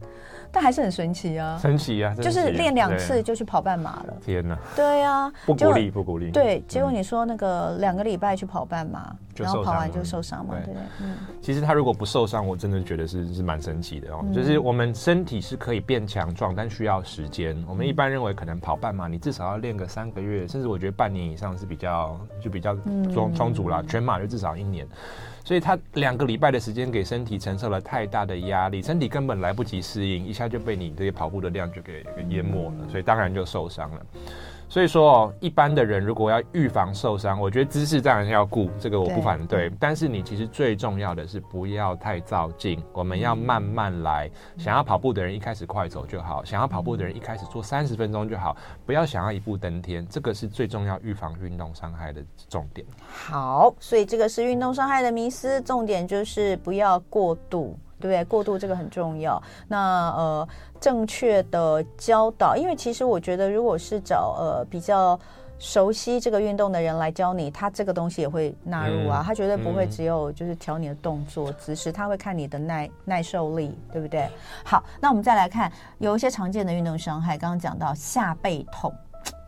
[0.53, 1.57] 但还是很神奇啊！
[1.59, 2.13] 神奇啊！
[2.21, 4.13] 就是练两次就去跑半马了。
[4.23, 4.55] 天哪！
[4.75, 6.29] 对啊，不鼓励，不鼓励。
[6.29, 10.53] 对，结果你说那个两个礼拜去跑半马，然后跑完就受伤嘛？
[10.63, 10.83] 对对。
[11.01, 11.15] 嗯。
[11.41, 14.23] 其实他如果不受伤，我真的觉得是是蛮神奇的哦。
[14.31, 17.57] 就是我们身体是可以变强壮，但需要时间。
[17.67, 22.77] 我们一般认为可能跑半马，你至少要练个三个月，甚至我觉得半年以上是比较就比较
[23.11, 23.83] 充充足啦。
[23.87, 24.87] 全马就至少一年。
[25.43, 34.05] 所以他两个礼拜的时间给身体承受了太大的压力，身体根本来不及适应，一下就被你这些跑步的量就给给淹没了，所以当然就受伤了。
[34.73, 39.69] 所以说哦，一般的人如果要预防受伤，我觉得姿势当然要顾，这个我不反对。
[39.69, 44.27] 对，但是你其实最重要的是不要太躁进，我们要慢慢来。
[44.57, 50.03] 想要跑步的人一开始快走就好，想要跑步的人一开始做三十分钟就好，不要想要一步登天。
[50.09, 52.83] 这个是最重要预防运动伤害的重点。
[53.07, 57.77] 好，所以这个是运动伤害的迷思，重点就是不要过度。
[58.03, 58.21] 对不对？
[58.25, 59.41] 过度这个很重要。
[59.69, 60.47] 那呃，
[60.81, 65.17] 正确的教导，因为其实我觉得，如果是找呃比较
[65.57, 69.21] 熟悉这个运动的人来教你，他这个东西也会纳入啊。
[69.21, 74.29] 嗯、他绝对不会只有就是调你的动作姿势，他会看你的耐耐受力，对不对？
[74.65, 78.93] 好，那我们再来看有一些常见的运动伤害，刚刚讲到下背痛。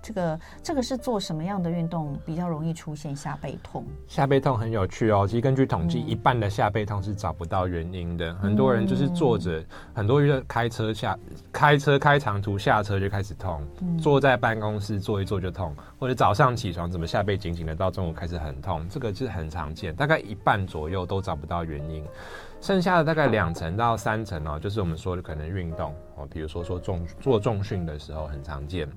[0.05, 3.83] 这个这个是做什么样的运动比较容易出现下背痛？
[4.07, 5.25] 下背痛很有趣哦。
[5.27, 8.31] 其实根据统计，嗯、一半的下背痛是找不到原因的。
[8.35, 9.65] 很多人就是坐着，嗯、
[9.95, 11.17] 很多人开车下
[11.51, 19.95] 开车开长途下车就开始痛，嗯、坐在办公室坐一坐就痛，或者早上起床怎么下背紧紧的，到中午开始很痛，这个是很常见。
[19.95, 22.05] 大概一半左右都找不到原因。
[22.61, 28.89] 剩下的大概两层到三层哦，就是我们说的可能运动哦，比如说说重做重训的时候很常见。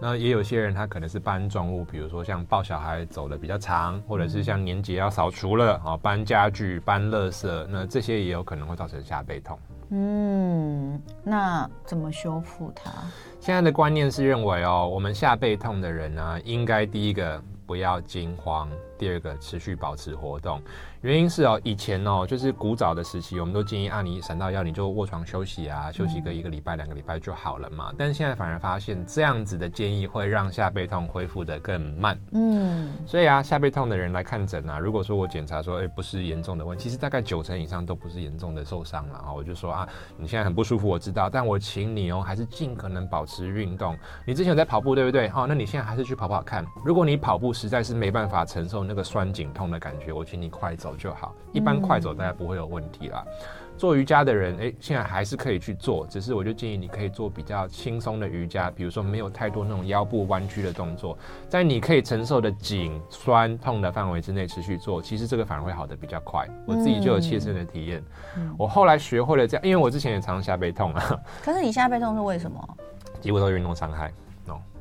[0.00, 9.58] 那也有些人他可能是搬重物，比如说像抱小孩走的比较长，或者是像年节要扫除了啊，搬家具、搬垃圾，那这些也有可能会造成下背痛。
[9.90, 12.90] 嗯，那怎么修复它？
[13.40, 20.62] 现在的观念是认为哦，我们下背痛的人呢，应该第一个不要惊慌，第二个持续保持活动。
[21.02, 27.90] 原因是哦，以前哦，就是古早的时期，我们都建议啊，你闪到腰你就卧床休息啊，休息个一个礼拜、两个礼拜就好了嘛。
[27.96, 32.20] 但是现在反而发现这样子的建议会让下背痛恢复的更慢。
[32.32, 39.32] 嗯，所以啊，下背痛的人来看诊啊，如果说我检查说，哎，不是严重的问题，其实大概九成以上都不是严重的受伤了啊。
[39.32, 43.96] 我就说啊，你现在很不舒服，我知道，但我请你哦，还是尽可能保持运动。
[44.26, 45.28] 你之前有在跑步对不对？
[45.34, 46.62] 哦，那你现在还是去跑跑看。
[46.84, 51.34] 如果你跑步实在是没办法承受那个酸紧痛的感觉，我请你快走就好。
[51.52, 51.80] 一般。
[51.80, 53.24] 快走大家不会有问题啦。
[53.78, 61.16] 做瑜伽的人，哎，现在还是可以去做，只是我就建议你可以做比较轻松的瑜伽，比如说没有太多那种腰部弯曲的动作，
[61.48, 66.46] 在你可以承受的紧、酸、痛的范围之内持续做，其实这个反而会好的比较快。
[66.66, 68.04] 我自己就有切身的体验，
[68.36, 71.18] 嗯、我后来学会了这样，因为我之前也常常下背痛啊。
[71.42, 72.76] 可是你下背痛是为什么？
[73.22, 74.12] 几乎都是运动伤害。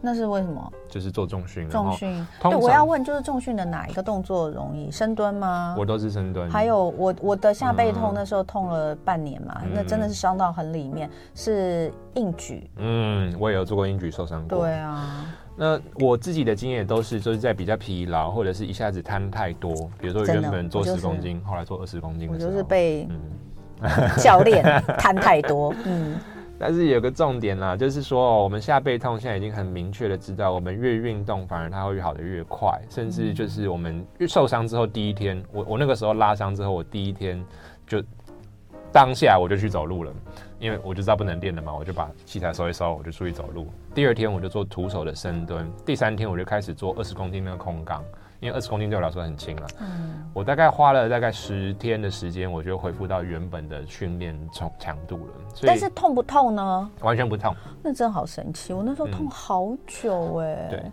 [0.01, 0.71] 那是为什么？
[0.88, 1.69] 就是做重训。
[1.69, 2.25] 重训。
[2.41, 4.89] 对，我要问，就是重训的哪一个动作容易？
[4.89, 5.75] 深蹲吗？
[5.77, 6.49] 我都是深蹲。
[6.49, 12.69] 还有我我的下背痛那时候痛了半年嘛，嗯、那真的是伤到很里面，是硬举。
[12.77, 14.60] 嗯，我也有做过硬举，受伤过。
[14.60, 15.25] 对啊。
[15.58, 23.05] 那我自己的经验都是，就是在比较疲劳或者是一下子摊太多，比如说原本做十公斤，后来做二十公斤的时候，我就是被
[24.17, 24.63] 教练
[24.97, 25.75] 摊太多。
[25.84, 26.15] 嗯。
[26.59, 37.41] 但是有个重点啦，就是说，我们下背痛现在已经很明确的知道，我们越运动，反而它会越好的越快，甚至就是我们越受伤之后第一天，我我那个时候拉伤之后，我第一天
[37.87, 38.03] 就
[38.91, 40.11] 当下我就去走路了，
[40.59, 43.67] 因为我就知道不能练了嘛，我就把器材收一收，我就出去走路。
[43.95, 48.03] 第二天我就做徒手的深蹲，第三天我就开始做二十公斤那个空杠。
[48.39, 55.34] 因为二十公斤对我来说很轻了，嗯，我大概花了大概十天的时间，我就恢复到原本的训练强强度了。
[55.63, 56.91] 但是痛不痛呢？
[57.02, 57.54] 完全不痛。
[57.84, 60.69] 那真好神奇，我那时候痛好久哎、欸嗯。
[60.69, 60.91] 对，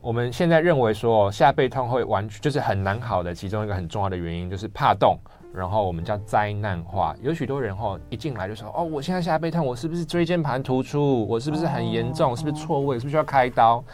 [0.00, 5.18] 我们现在认为说下背痛会完全就是很难好的其中一个很重要的原因就是怕动，
[5.52, 7.14] 然后我们叫灾难化。
[7.20, 11.26] 有许多人哈一进来就说哦，我现在下背痛，我是不是椎间盘突出？
[11.28, 12.32] 我是不是很严重？
[12.32, 12.98] 哦、是不是错位？
[12.98, 13.84] 是不是需要开刀？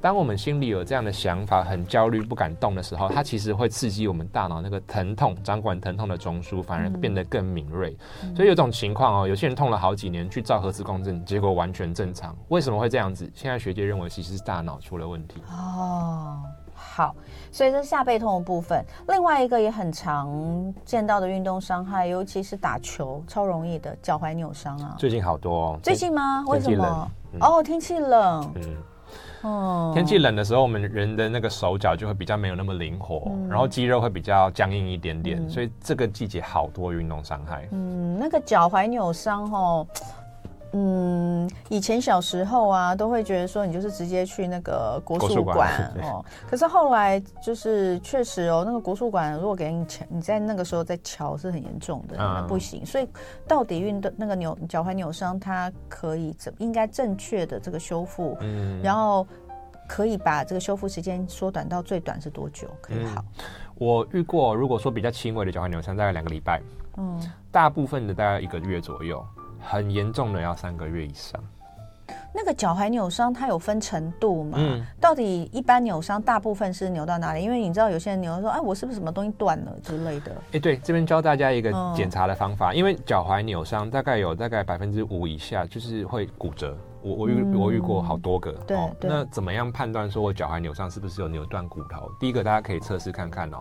[0.00, 7.96] 当我们心里有这样的想法，很焦虑、不敢动的时候，它其实会刺激我们大脑那个疼痛、掌管疼痛的中枢，反而变得更敏锐。
[8.22, 12.36] 嗯、所以有种情况哦，有些人痛了好几年，去照核磁共振，结果完全正常。
[12.48, 13.28] 为什么会这样子？
[13.34, 15.42] 现在学界认为，其实是大脑出了问题。
[15.50, 16.38] 哦，
[16.74, 17.16] 好，
[17.50, 18.84] 所以这是下背痛的部分。
[19.08, 24.94] 另外一个也很常见到的运动伤害，尤其是打球，超容易的脚踝扭伤啊。
[24.96, 25.80] 最近好多哦。
[25.82, 26.44] 最近吗？
[26.46, 27.10] 为什么？
[27.32, 28.52] 嗯、哦，天气冷。
[28.54, 28.76] 嗯。
[29.42, 37.68] 哦，天气冷的时候，我们人的那个手脚就会比较没有那么灵活，嗯、然后肌肉会比较僵硬一点点，嗯、所以这个季节好多运动伤害。
[37.70, 39.86] 嗯，那个脚踝扭伤哦，
[40.72, 45.70] 嗯，以前小时候啊，都会觉得说你就是直接去那个国术馆
[46.02, 52.84] 哦，可是后来就是确实哦，那个国术馆如果给你瞧，你在那个时候在瞧是很严重的，嗯、不行。
[52.84, 53.08] 所以
[53.46, 59.26] 到底运动那个扭脚踝扭伤，它可以怎应该正确的这个修复，嗯，然后
[59.88, 63.24] 可以把这个修复时间缩短到最短是多久可以好？
[63.38, 63.44] 嗯、
[63.76, 66.60] 我遇过，如果说比较轻微的脚踝扭伤，大概两个礼拜，
[66.98, 67.18] 嗯，
[67.50, 69.24] 大部分的大概一个月左右。
[69.60, 71.42] 很严重的要三个月以上。
[72.34, 74.56] 那个脚踝扭伤它有分程度嘛？
[74.60, 77.42] 嗯，到底一般扭伤大部分是扭到哪里？
[77.42, 80.32] 因为你知道有些人扭说，哎，我是不是什么东西断了之类的？
[80.52, 82.72] 哎，对，这边教大家一个检查的方法。
[82.72, 86.76] 嗯、因为脚踝扭伤大概有大概百分之五以下就是会骨折。
[87.02, 88.52] 我我遇我遇过好多个。
[88.66, 92.10] 对、哦、那怎么样判断说我脚踝扭伤是不是有扭断骨头？
[92.18, 93.58] 第一个大家可以测试看看哦。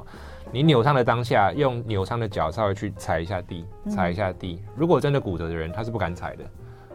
[0.51, 4.63] 你扭伤的当下，用扭伤的脚稍微去踩一下地，踩一下地。
[4.75, 6.43] 如果真的骨折的人，他是不敢踩的，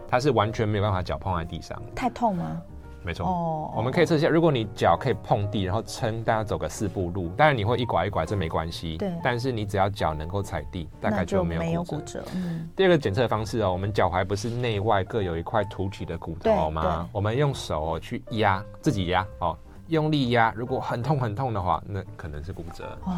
[0.08, 1.80] 他是完全没有办法脚碰在地上。
[1.94, 2.62] 太痛吗？
[3.04, 3.26] 没错。
[3.26, 8.96] 哦，我们可以测一下，如果你脚可以碰地，然后撑，大家走个四步路，当然你会一拐一拐，这没关系。
[8.96, 9.12] 对。
[9.22, 12.24] 但是你只要脚能够踩地，大概就没有骨折。
[12.34, 12.68] 嗯。
[12.76, 17.08] 第二个检测方式哦，我们脚踝不是内外各有一块凸起的骨头吗？
[17.12, 19.56] 我们用手去压，自己压哦。
[19.92, 22.96] 用力压，如果很痛很痛的话，那可能是骨折。
[23.04, 23.12] 哦，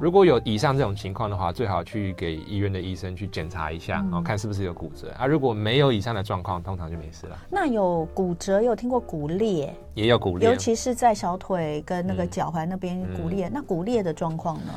[0.00, 5.26] 如果有以上这种情况的话，最好去给医院的医生去检查一下，然后、嗯、看是不是有骨折啊。
[5.26, 7.38] 如果没有以上的状况，通常就没事了。
[7.50, 13.48] 那有骨折，有听过骨裂，也有骨裂，尤其是在小腿跟那个脚踝那边骨裂。
[13.48, 14.72] 嗯、那骨裂的状况呢？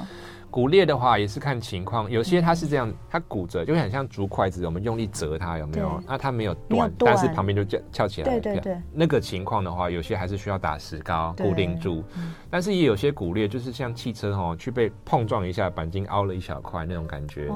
[0.50, 6.02] 骨裂的话也是看情况，有些它是这样，它骨折就很像竹筷子，我们用力折它有没有？
[6.08, 8.40] 那它没有断，但是旁边就翘翘起来。
[8.40, 12.04] 对对对，那个情况的话，有些还是需要打石膏固定住。
[12.50, 17.50] 但是也有些骨裂就是像汽车哦，去被碰撞一下，钣金凹了一小块那种感觉，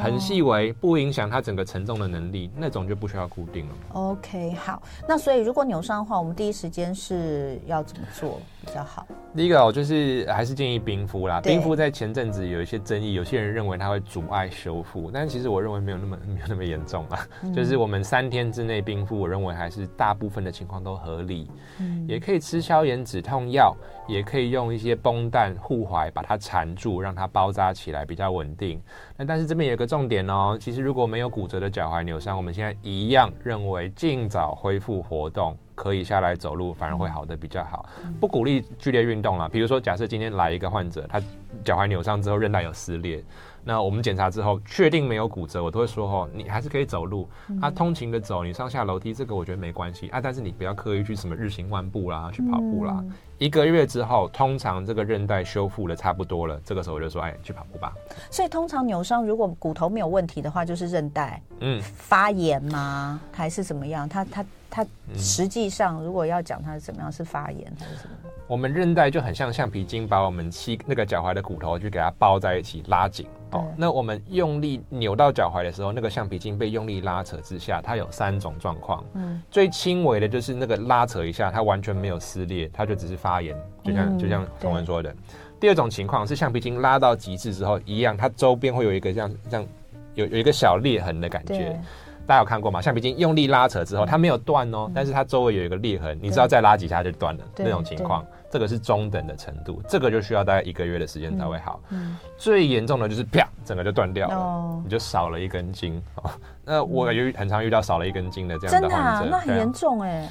[0.00, 3.74] 很细微，不影响它整个承重的能力，那种就不需要固定了。
[3.92, 9.06] OK，好，那所以如果扭伤的话，我们第一时间是要怎么做比较好？
[9.34, 11.40] 第一个哦，就是还是建议冰敷啦。
[11.40, 17.26] 冰敷在前阵子有一些争议，有些人认为它会阻碍修复，但其实我认为没有那么没有那么严重啊。
[17.42, 21.50] 嗯、 就是我们三天之内冰敷，我认为还是大部分的情况都合理。
[21.80, 23.74] 嗯，也可以吃消炎止痛药，
[24.06, 28.80] 也可以用一些绷带护踝把它缠住，让它包扎起来比较稳定。
[29.16, 35.56] 那但是这边有个重点哦，其实如果没有骨折的脚踝扭伤，我们现在一样认为尽早恢复活动。
[35.76, 37.86] 可以下来走路，反而会好的比较好。
[38.18, 39.48] 不鼓励剧烈运动了。
[39.48, 41.20] 比如说，假设今天来一个患者，他
[41.62, 43.22] 脚踝扭伤之后韧带有撕裂，
[43.62, 47.28] 那我们检查之后确定没有骨折，我都会说哦，你还是可以走路，
[47.60, 50.20] 啊，通勤的走，你上下楼梯这个我觉得没关系啊。
[50.20, 53.04] 但是你不要刻意去什么日行万步啦，去跑步啦。
[53.38, 57.92] 一个月之后，通常这个韧带修复的差不多了，这个时候我就说，哎，去跑步吧。
[58.30, 63.20] 所以通常扭伤如果骨头没有问题的话，就是韧带嗯发炎吗？
[63.30, 64.08] 还是怎么样？
[64.08, 64.44] 它它。
[64.76, 68.10] 它实际上，如果要讲它是怎么样，是发炎还是什么？
[68.46, 73.26] 我们韧带就很像橡皮筋，把我们膝那个脚踝的骨头就给它包在一起，拉紧。
[73.52, 79.02] 哦，那我们用力扭到脚踝的时候，那个橡皮筋被用力拉扯之下，它有三种状况。
[79.14, 85.16] 嗯，最轻微的就是那个拉扯一下，它完全没有撕裂，它就只是发炎，就像就像同文说的。
[85.58, 89.66] 第二种情况是橡皮筋拉到极致之后，一样，它周边会有一个这样这样
[90.12, 91.80] 有有一个小裂痕的感觉。
[92.26, 92.82] 大家有看过吗？
[92.82, 101.80] 橡皮筋用力拉扯之后，它没有断哦，但是它周围有一个裂痕，你知道再拉几下就断了那种情况，这个是中等的程度，这个就需要大概一个月的时间才会好。
[102.36, 106.30] 最严重的就是啪，整个就断掉了，你就少了一根筋哦。
[106.64, 110.28] 那我有很常遇到少了一根筋的这样的患者，真的啊，那很严重哎。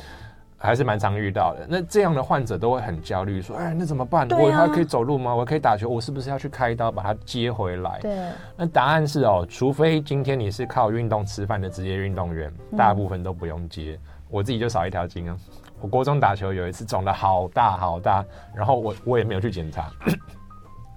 [0.66, 1.66] 还是蛮常遇到的。
[1.70, 4.28] 那这样的患者都会很焦虑，说：“哎，那怎么办？
[4.30, 5.34] 我还可以走路吗？
[5.34, 5.88] 我可以打球？
[5.88, 8.32] 我是不是要去开刀把它接回来？”对。
[8.58, 13.98] 那答案是哦，除非今天你是靠运动吃饭的职业运动员，大部分都不用接。
[14.30, 15.38] 我自己就少一条筋啊。
[15.82, 19.92] 我国中打球有一次肿的好大好大，然后我我也没有去检查，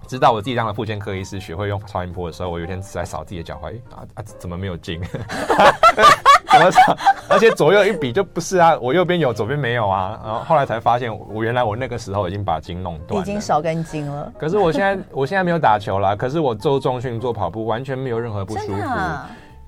[0.08, 4.98] 直到我自己当了复健科医师，学会用超音波的时候，我有一天在扫自己的脚踝，啊啊，怎么没有筋？
[6.50, 6.96] 怎么扫？
[7.28, 10.18] 而且左右一比就不是啊，我右边有，左边没有啊。
[10.24, 14.32] 然后后来才发现，我原来我那个时候已经把筋弄断，已经少根筋了。
[14.38, 18.72] 可是我现在我现在没有打球了，可是我做重训做跑步完全没有任何不舒服。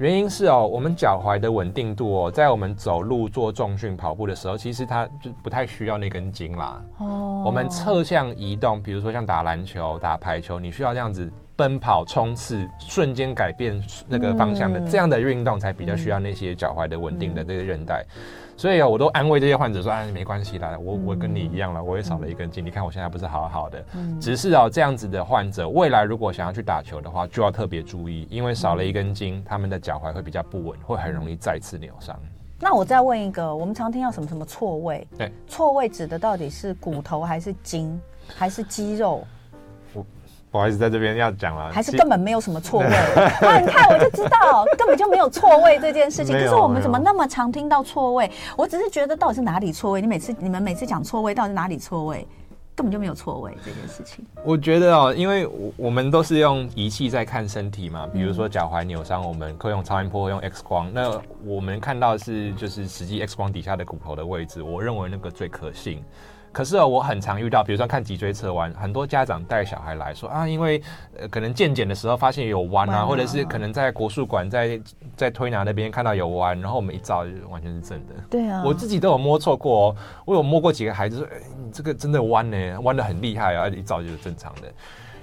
[0.00, 6.82] 原因是哦，我们脚踝的稳定度哦，在我们走路做重训跑步的时候，其实它就不太需要那根筋啦。
[6.96, 11.30] 哦，我们侧向移动，比如说像打篮球、打排球，你需要这样子。
[11.54, 13.78] 奔跑、冲刺，瞬间改变
[14.08, 18.02] 那个方向的、嗯、这样的运动，才比较需要那些脚踝的稳定的这个韧带。
[18.16, 22.62] 嗯、所以啊，我都安慰这些患者说：“哎，没关系啦，我我跟你一样了，我也少了一根筋。
[22.62, 32.14] 嗯、你看我现在不是好好的，嗯、只是啊，这样子的患者未来如果想要去打球的话，就要特别注意，因为少了一根筋，嗯、他们的脚踝会比较不稳，会很容易再次扭伤。”
[32.60, 35.08] 那我再问一个，我们常听到什么什么错位？
[35.16, 37.98] 对，错位指的到底是骨头还是筋
[38.36, 39.26] 还是肌肉？
[40.50, 42.86] 不好意思，在这边要讲了，还是根本没有什么错位
[43.46, 43.58] 啊？
[43.58, 46.34] 你看，我就知道根本就没有错位这件事情。
[46.38, 48.30] 可是我们怎么那么常听到错位？
[48.56, 50.00] 我只是觉得到底是哪里错位？
[50.00, 52.26] 你每次你们每次讲错位，到底是哪里错位？
[52.72, 54.24] 根本就没有错位这件事情。
[54.42, 60.90] 我觉得哦，因为我我们都是用仪器在看身体嘛，比如说脚踝扭伤，我们可以用超音波，用 X 光。
[60.92, 66.02] 那我们看到的是就是实际 X 光底下的骨头的位置，我认为那个最可信。
[66.52, 70.82] 可是哦，我很常遇到，比如说看脊椎侧弯，很多家长带小孩来说啊，因为
[71.18, 74.80] 呃可能健检的时候发现有弯啊，或者是可能在国术馆在
[75.16, 78.14] 在推拿那边看到有弯，然后我们一照就完全是正的。
[78.28, 84.62] 对啊，我自己都有摸错过哦，我有摸过几个孩子说，哎，你这个真的弯呢，弯的很厉害啊，一照就是正常的。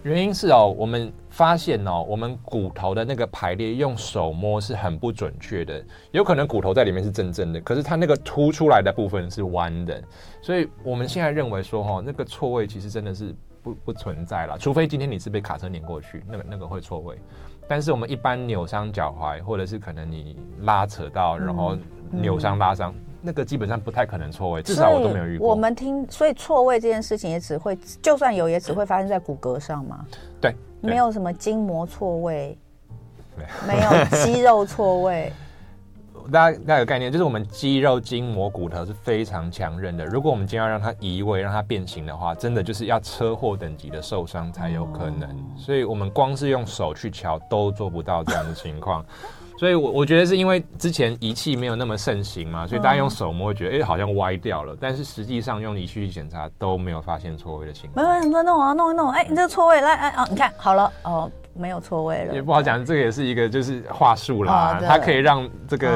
[0.04, 10.02] 原因是哦，我们发现哦，我们骨头的那个排列用手摸是很不准确的，有可能骨头在里面是正正的，可是它那个凸出来的部分是弯的，
[10.42, 17.16] 所以我们现在认为说哈，那个错位其实真的是不不存在了，除非今天你是被卡车碾过去，那个那个会错位。
[17.68, 21.78] 但是我们一般扭伤脚踝，或者是可能你拉扯到，然后
[22.10, 22.92] 扭伤拉伤。
[23.22, 25.49] 那个基本上不太可能错位，至少我都没有遇过。
[25.49, 30.05] 我们听，所以错位这件事情也只会，就算有，也只会发生在骨骼上嘛。
[30.39, 32.57] 对，没有什么筋膜错位，
[33.68, 35.32] 没有肌肉错位。
[36.30, 40.05] 大家大家有概念，就是我们肌肉、筋膜、骨头是非常强韧的。
[40.05, 45.30] 如果我们今天要让它移位、让它变形的话，真的就是要车祸等级的受伤才有可能。
[45.55, 49.05] 所以我们光是用手去敲都做不到这样的情况。
[49.58, 54.78] 所以，我我觉得是因为之前仪器没有那么盛行嘛，所以大家用手摸会觉得，哎、欸，好像歪掉了。
[54.80, 58.05] 但是实际上用仪器去检查都没有发现错位的情况。
[58.05, 61.30] 没有，你说弄啊，弄一弄，哎、欸，你这个错位，来，哎啊，你看好了，哦。
[61.58, 65.89] 没有错位了，也不好讲，这个也是一个就是话术啦，它可以让这个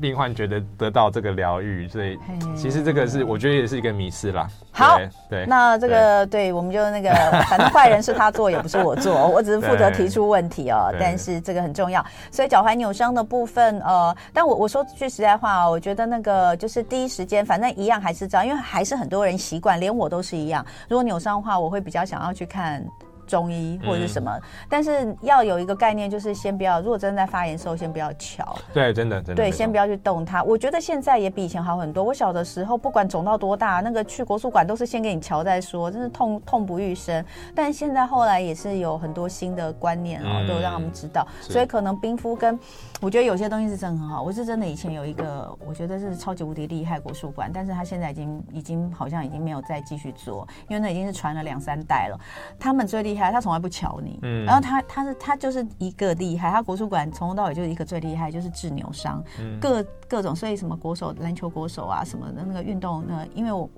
[0.00, 2.18] 病患觉得得到这个疗愈，所以
[2.56, 4.48] 其实这个是我觉得也是一个迷思啦。
[4.72, 4.98] 好，
[5.30, 7.10] 对，那这个对，我们就那个，
[7.48, 10.92] 反正坏人是他做，也不是我做，我只是负责提出问题哦。
[11.00, 20.64] 但是这个很重要，所以脚踝扭伤的部分，呃，但我我说句实在话，我觉得那个就是第一时间，反正一样还是这样，因为还是很多人习惯，连我都是一样。
[20.88, 22.84] 如果扭伤的话，我会比较想要去看。
[23.26, 26.80] 中医或者是什么，嗯、但是要有一个概念，就是先不要。
[26.80, 28.56] 如果真的在发炎的时候，先不要敲。
[28.72, 29.34] 对，真的，真的。
[29.34, 30.42] 对，先不要去动它。
[30.42, 32.04] 我觉得现在也比以前好很多。
[32.04, 37.24] 我小的时候，不管肿到多大，那个去国术馆都是先给你敲再说，真是痛痛不欲生。
[37.54, 41.26] 但现在后来也是有很多新的观念哦，嗯、都让他们知道。
[41.40, 42.58] 所以可能冰敷跟
[43.02, 44.22] 我觉得有些东西是真的很好。
[44.22, 52.18] 我是真的以前有一个，我觉得是超级无敌厉害国术馆，但是他现在已经已经好像已经没有再继续做，因为那已经是传了两三代了。
[52.58, 54.00] 他们最厉害，他从来不瞧。
[54.02, 63.68] 你，嗯，然后他他是他就是一个厉害，他国术馆从头到尾就是一个最厉害，就是治扭伤，嗯、各各种，所以什么国手、篮球国手啊什么的那个运动，那因为我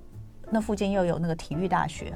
[0.50, 2.14] 那附近又有那个体育大学，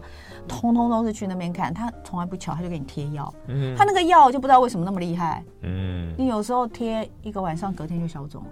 [0.48, 8.48] 通通都是去那边看，他从来不瞧，他就给你贴药，嗯，他那个药就不知道为什么那么厉害，嗯，你有时候贴一个晚上，隔天就消肿了。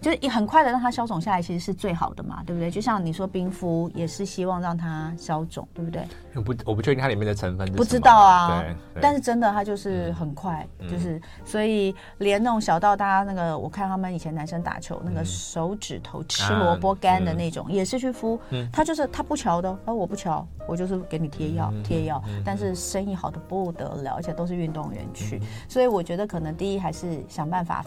[0.00, 2.70] 就是很快的让它消肿下来，其实是最好的嘛，对不对？
[2.70, 6.06] 就像你说冰敷也是希望让它消肿，对不对？
[6.34, 8.62] 我不我不确定它里面的成分，不知道啊。
[8.62, 18.38] 对，但是真的它就是很快，嗯、就是所以连那种小到大家那个，我看他们以前男生打球，嗯、那个手指头吃萝卜干的那种，啊嗯、也是去敷。
[18.50, 22.22] 嗯，他就是他不瞧的，而我不瞧，我就是给你贴药贴药。
[22.44, 27.84] 但是生意好的不得了，而且都是运动员去，嗯、所以我觉得可能第一还是想办法。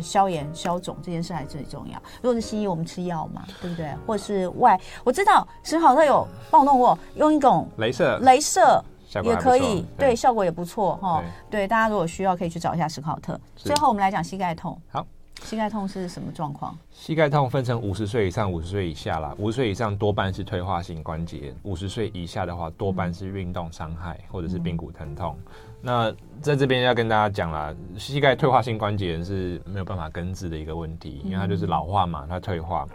[0.00, 2.00] 消炎消肿这件事还最重要。
[2.22, 3.90] 如果是西医，我们吃药嘛，对不对？
[4.06, 8.82] 或者是外，我知道史考特有帮我弄过，用一种镭射，镭射
[9.22, 11.22] 也可以，对，对，效果也不错哈。
[11.50, 13.38] 对，对，大家如果需要，可以去找一下史考特。
[13.54, 14.78] 最后，我们来讲膝盖痛。
[14.90, 15.06] 好，
[15.42, 16.76] 膝盖痛是什么状况？
[16.90, 19.34] 膝盖痛分成五十岁以上、五十岁以下啦。
[19.38, 25.36] 五十岁以上多半是退化性关节，五十岁以下的话，多半是运动伤害、嗯、或者是髌骨疼痛。
[25.80, 32.86] 那在这边要跟大家讲啦，膝盖退化性关节炎是没有办法根治的一个问题，因为它就是老化嘛，它退化。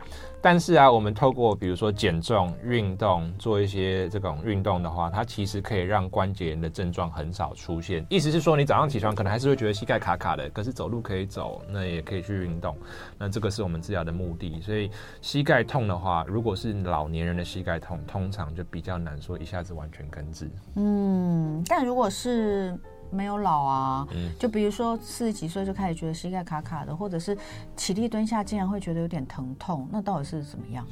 [0.42, 8.06] 但是啊，我们透过比如说减重、运动，做一些这种运动的话，它其实可以让关节炎的症状很少出现。
[8.10, 12.76] 意思是说，你早上起床可能还是会觉得膝盖卡卡的，可是走路可以走，那也可以去运动。
[13.18, 14.60] 那这个是我们治疗的目的。
[14.62, 14.90] 所以
[15.22, 20.50] 膝盖痛的话，如果是老年人的膝盖痛，通常就比较难说一下子完全根治。
[20.76, 22.76] 嗯，但如果是。
[23.12, 27.38] 没有老啊，嗯、就比如说四十几岁就开始觉得膝盖卡卡的，或者是
[27.76, 30.86] 起立蹲下竟然会觉得有点疼痛，那到底是怎么样？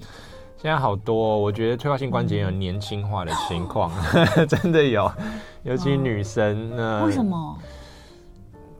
[0.61, 5.09] 现在好多、哦，我觉得退化性关节炎有年轻化的情况，嗯、 真的有，
[5.63, 6.71] 尤其女生。
[6.71, 7.57] 嗯、那为什么？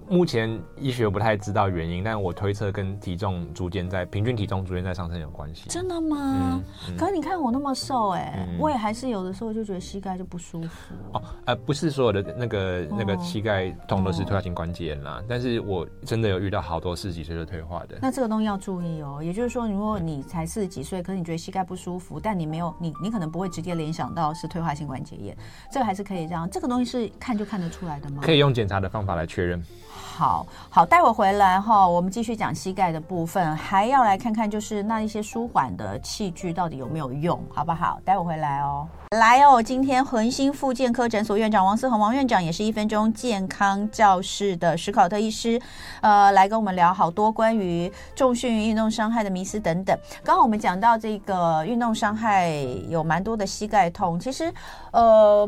[0.10, 5.70] 目前医学不太知道原因，但我推测跟体重逐渐在平均体重逐渐在上升有关系。
[5.70, 6.18] 真的吗？
[6.20, 10.96] 嗯嗯、可是你看我那么瘦哎、欸，嗯、我也还是有的时候就觉得膝盖就不舒服。
[11.14, 18.00] 哦，呃，不是所有的那个那个膝盖痛都是退化性关节炎啦，哦、但是我真的有遇到好多四十几岁就退化的。
[18.02, 25.38] 那这个东西要注意哦，也就是说，如果你才四十几岁，可是你觉得膝盖不舒服，但你没有你你可能不会直接联想到是退化性关节炎，
[25.72, 26.50] 这个还是可以这样。
[26.50, 28.24] 这个东西是看就看得出来的吗？
[28.24, 29.64] 可以用检查的方法来确认。
[30.00, 38.00] 好好，待会回来哈，我们继续讲膝盖的部分，还要来看看就是那一些舒缓的器具到底有没有用，好不好？
[38.04, 38.88] 待会回来哦。
[39.12, 45.60] 来哦，今天恒星复健科诊所院长王思恒王院长，也是一分钟健康教室的史考特医师，
[46.02, 49.98] 呃，来跟我们聊好多关于重训运动伤害的迷思等等。
[50.24, 52.50] 刚刚我们讲到这个运动伤害
[52.88, 54.54] 有蛮多的膝盖痛，其实
[54.92, 55.48] 呃。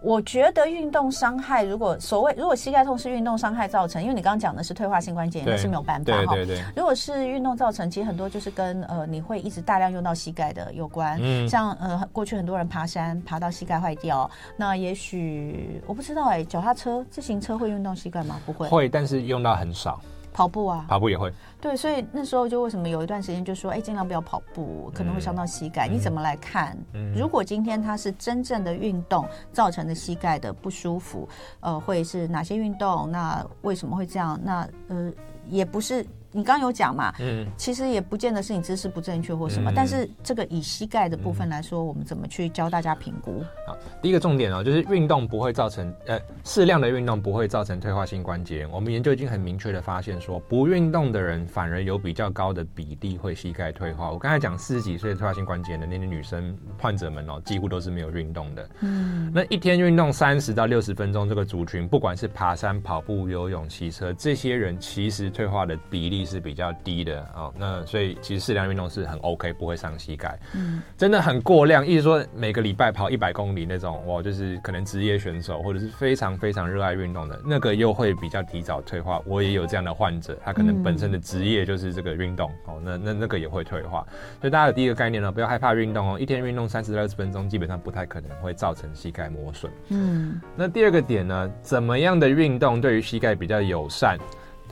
[0.00, 6.34] 我觉得运动伤害，如果所谓如果膝盖痛是运动伤害造成，因为你刚刚讲的是退化性关节炎，那是没有办法哈。
[6.34, 6.64] 对对对。
[6.74, 11.18] 如果是运动造成，其实很多就是跟呃你会一直大量用到膝盖的有关。
[11.22, 11.48] 嗯。
[11.48, 18.40] 像呃过去很多人爬山爬到膝盖坏掉，那也许我不知道哎、欸，脚踏车、自行车会运动膝盖吗？
[18.44, 18.68] 不会。
[18.68, 20.00] 会，但是用到很少。
[20.32, 21.32] 跑步啊，跑步也会。
[21.60, 25.88] 对，所以那时候就为什么有一段时间就说，哎，尽量不要跑步，可能会伤到膝盖。
[25.88, 26.76] 嗯、你怎么来看？
[26.94, 31.28] 嗯、如果今天它是真正的运动造成的膝盖的不舒服，
[31.60, 33.10] 呃，会是哪些运动？
[33.10, 34.40] 那为什么会这样？
[34.42, 35.12] 那呃，
[35.48, 36.04] 也不是。
[36.32, 37.12] 你刚刚有讲嘛？
[37.20, 43.44] 嗯，其实也不见得是你姿势不正确或什么，嗯、但是这个以膝盖的部分来说，嗯、我们怎么去教大家评估？
[43.66, 48.70] 好，第一个重点哦，就是运动不会造成呃适量的运动不会造成退化性关节炎。
[48.70, 54.10] 我们研究已经很明确的发现说，不运动的人反而有比较高的比例会膝盖退化。
[54.10, 58.68] 我刚才讲四十几岁退化性关节炎的那些女生患者们哦，几乎都是没有运动的。
[58.80, 70.38] 嗯，那一天运动三十到六十分钟，这个族群不管是爬山、跑步、游泳、骑车，这些人其实退化的比例是比较低的哦，那所以其实适量运动是很 OK，不会伤膝盖。
[70.54, 79.20] 嗯，真的很过量，意思说每个礼拜跑一百公里那种，哇，就是可能职业选手或者是非常非常热爱运动的那个，又会比较提早退化。
[79.26, 84.06] 我也有这样的患者，他可能本身的职业就是这个运动哦，那那那个也会退化。
[84.40, 89.72] 所以大家有第一个概念呢，不要害怕运动哦，一天运动三十到二十分钟，基本上不太可能会造成膝盖磨损。
[89.88, 94.18] 嗯，那第二个点呢，怎么样的运动对于膝盖比较友善？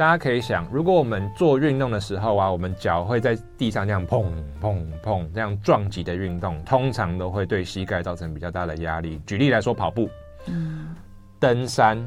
[0.00, 9.20] 大家可以想，如果我们做运动的时候啊，我们脚会在地上这样碰碰碰这样撞击的运动，通常都会对膝盖造成比较大的压力。
[9.26, 10.08] 举例来说，跑步、
[10.46, 10.96] 嗯、
[11.38, 12.02] 登山、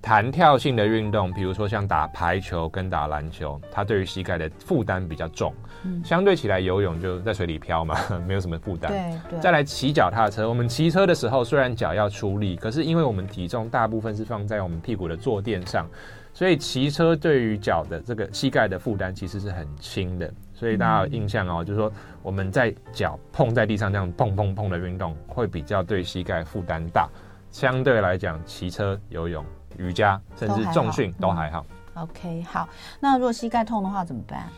[0.00, 5.54] 弹跳性的运动，比如说像打排球跟打篮球，它对于膝盖的负担比较重。
[5.84, 8.92] 嗯、相对起来，游泳就在水里漂嘛， 没有什么负担。
[9.40, 15.88] 再来骑脚踏车，我们骑车的时候虽然脚要出力，可是因为我们体重大部分是放在我们屁股的坐垫上。
[16.34, 27.08] 所以骑车对于脚的这个膝盖的负担其实是很轻的，所以大家有印象哦，就是说我们在脚碰在地上这样碰碰碰的运动，会比较对膝盖负担大。
[27.50, 29.44] 相对来讲，骑车、游泳、
[29.76, 31.66] 瑜伽甚至重训都还好。
[31.94, 32.66] OK，好。
[32.98, 34.48] 那如果膝盖痛的话怎么办？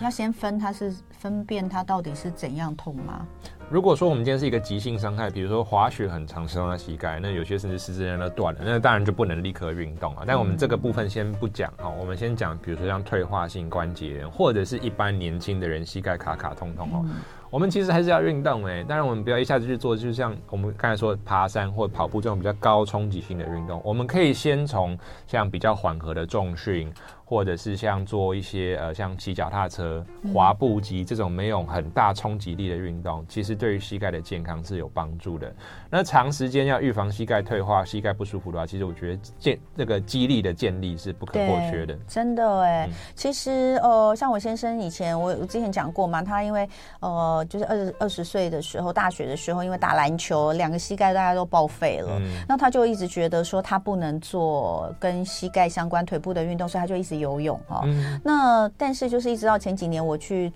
[0.00, 3.26] 要先分它是分辨它到底是怎样痛吗？
[3.70, 10.24] 如果说我们今天是一个急性伤害，比如说滑雪很常伤到膝盖，那有些甚至十字韧带都断了，那当然就不能立刻运动啊。
[10.26, 17.02] 但我们这个部分先不讲哦，我们先讲，比如说像退化性关节炎，或者是一般年轻的人膝盖卡卡痛痛哦。
[17.48, 26.92] 我们其实还是要运动哎，当然我们不要一下子去做，就像我们刚才说爬山或跑步这种比较高冲击性的运动，我们可以先从像比较缓和的重训。
[27.26, 35.50] 或者是像做一些呃，像骑脚踏车、滑步机这种没有很大冲击力的运动，其实对于膝盖的健康是有帮助的。
[35.88, 41.96] 那长时间要预防膝盖退化、膝盖不舒服的话，其实我觉得建这个肌力的建立是不可或缺的。
[42.06, 46.68] 真的哎，嗯、其实呃，像我先生以前我我之前讲过嘛，他因为
[47.00, 57.13] 呃，就是二十二十岁的时候，大学的时候，因为打篮球，两个膝盖大家都报废了，嗯、那他就一直觉得说他不能做跟膝盖相关腿部的运动，所以他就一直。
[57.14, 60.52] 游泳哈，嗯、那但是就是一直到前几年我去。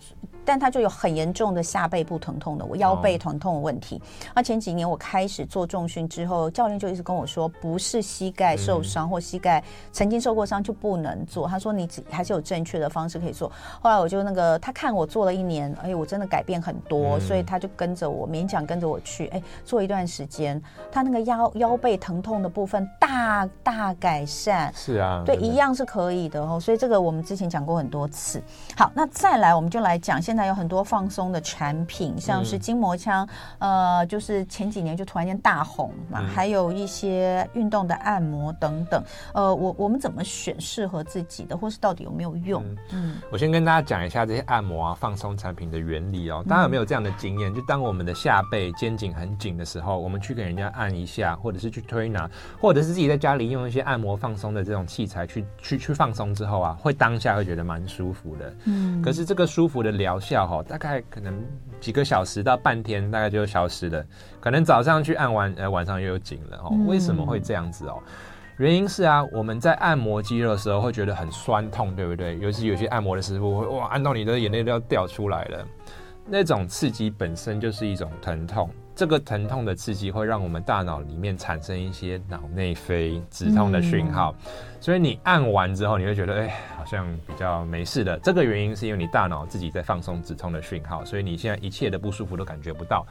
[0.49, 4.01] 但他就有很严重的下背部疼痛的，我腰背疼痛的问题。
[4.35, 11.47] 那、哦、前几年我开始做重训之后，教练就一直跟我说，不是膝盖受伤或膝盖曾经受过伤就不能做。
[11.47, 13.53] 他说你还是有正确的方式可以做。
[13.83, 20.59] 后来我就那个，他看我做了一年，哎，我真的改变很多，所以他就跟着我，勉强跟着我去，哎，做一段时间，
[20.91, 24.73] 他那个腰腰背疼痛的部分大大改善。
[24.75, 26.59] 是啊，对，一样是可以的哦。
[26.59, 28.43] 所以这个我们之前讲过很多次。
[28.75, 30.49] 好，那再来我们就来讲现在。
[30.49, 33.29] 有很多放松的产品，像是筋膜枪，
[33.59, 39.05] 嗯、呃，就是前几年就突然间大红嘛，嗯、还有一些运动的按摩等等。
[39.35, 42.65] 呃，我我们怎么选适合自己的，或是到底有没有用？
[42.65, 46.43] 嗯，嗯我先跟大家讲一下这些按摩啊、放松产品的原理哦。
[46.49, 47.53] 大家有没有这样的经验？
[47.53, 52.27] 嗯、就当我们的下背、肩颈很紧的时候，我们去给人家按一下，或者是去推拿，
[52.59, 58.55] 或者是自己在家里用一些按摩放松的这种器材去去去放松之后啊，会当下会觉得蛮舒服的。
[58.65, 60.28] 嗯，可是这个舒服的疗效。
[60.69, 61.45] 大概可能
[61.81, 64.05] 几个小时到半天，大概就消失了。
[64.41, 66.77] 可能早上去按完，呃，晚上又有紧了哦。
[66.87, 68.03] 为什么会这样子哦？
[68.59, 72.37] 原因是啊，我们在按摩肌肉的时候会觉得很酸痛，对不对？
[72.41, 75.65] 尤其有些按摩的师傅会哇，按到你的眼泪都要掉出来了。
[76.27, 78.69] 那种刺激本身就是一种疼痛。
[78.95, 84.51] 这个疼痛的刺激会让我们大脑里面产生一些脑内啡止痛的讯号，嗯、
[84.81, 88.19] 所以你按完之后，你会觉得哎，好像比较没事的。
[88.21, 93.05] 这个原因是因为你大脑自己在放松止痛的讯号，所以你现在一切的不舒服都感觉不到。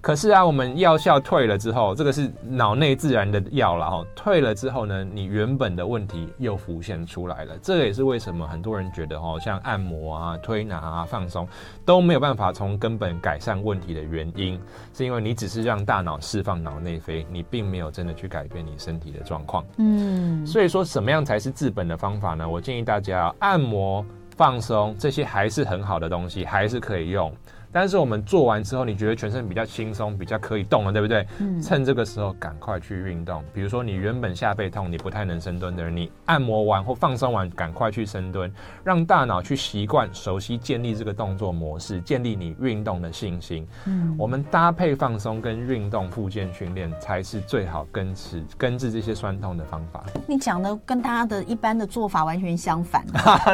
[0.00, 4.06] 可是啊，我们药效退了之后，这个是脑内自然的药了哈。
[4.14, 7.58] 退了之后呢，你原本的问题又浮现出来了。
[7.60, 11.48] 这个也是为什么很多人觉得哈，像按摩啊、推拿啊、放松
[11.84, 14.58] 都没有办法从根本改善问题的原因，
[14.94, 19.64] 是因为你只是让大脑释放脑内啡，你并没有真的去改变你身体的状况。
[19.78, 22.46] 嗯，所以说什么怎么样才是治本的方法呢？
[22.46, 24.04] 我建议大家按摩、
[24.36, 27.32] 放松这些还是很好的东西，还是可以用。
[27.70, 31.26] 但是我们做完之后，你觉得全身比较轻松，比较可以动了，对不对？
[31.38, 31.60] 嗯。
[31.60, 33.44] 趁这个时候赶快去运动。
[33.52, 38.50] 比如说你原本下背痛，你不太能深蹲的人，你按摩完或放松完，赶快去深蹲，
[38.82, 43.68] 让大脑去习惯、熟悉、建立这个动作模式，建立你运动的信心。
[43.84, 44.14] 嗯。
[44.18, 50.02] 我们搭配放松跟运动附件训练，才是最好根治根治这些酸痛的方法。
[50.26, 53.04] 你讲的跟大家的一般的做法完全相反。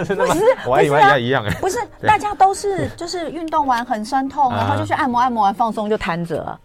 [0.07, 0.35] 真的吗？
[0.69, 1.53] 我还以为一样一样哎。
[1.61, 4.04] 不是， 大家都是就是运动完很。
[4.05, 6.61] 酸痛，然后就去按摩，按摩完放松就瘫着了。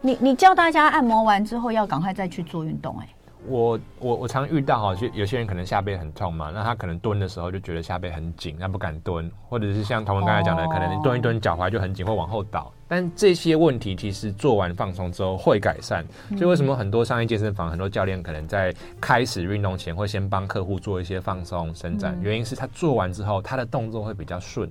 [0.00, 3.08] 你你叫大家按摩完之后要赶快再去做运动，欸，哎，
[3.46, 12.72] 我我我常遇到哈，就有些人可能下背很痛嘛，那他可能蹲的时候就觉得下背很紧，那不敢蹲，或者是像彤彤刚才讲的，可能你蹲一蹲脚踝就很紧，会往后倒。
[12.88, 16.04] 但这些问题其实做完放松之后会改善。
[16.30, 24.68] 所以为什么很多商业健身房很多教练可能在开始运动前会先帮客户做一些放松伸展，原因是他做完之后他的动作会比较顺。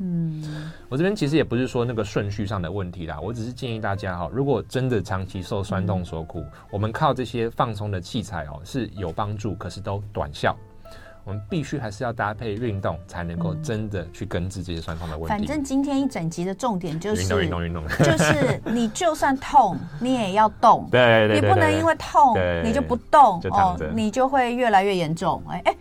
[0.00, 10.56] 嗯，我这边其实也不是说那个顺序上的问题啦，我只是建议大家哈，如果真的长期受酸痛所苦，嗯、我们靠这些放松的器材哦是有帮助，可是都短效。
[11.24, 15.28] 我们必须还是要搭配运动，才能够真的去根治这些酸痛的问题。
[15.28, 20.88] 反正今天一整集的重点就是运动，运动，运动， 就是你就算痛，你也要动。
[20.90, 22.34] 对对对，你不能因为痛
[22.64, 25.42] 你就不动哦，你就会越来越严重。
[25.50, 25.76] 哎哎。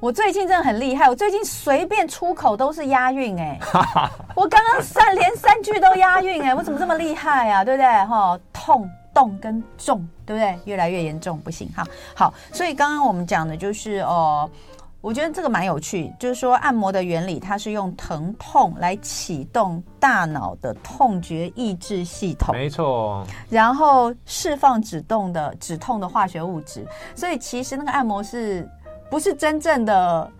[0.00, 3.58] 我最近真的很厉害，我最近随便出口都是押韵哎，
[4.36, 7.64] 我刚刚三连三句都押韵哎，我怎么这么厉害啊？
[7.64, 8.04] 对不对？
[8.06, 10.56] 哈，痛、动跟重，对不对？
[10.66, 11.84] 越来越严重，不行哈。
[12.14, 14.48] 好，所以刚刚我们讲的就是哦，
[15.00, 26.86] 我觉得这个蛮有趣，就是说按摩的原理，它是用疼痛来启动大脑的痛觉抑制系统，没错，然后释放止痛的止痛的化学物质，
[27.16, 28.64] 所以其实那个按摩是。
[29.10, 30.30] 不是真正的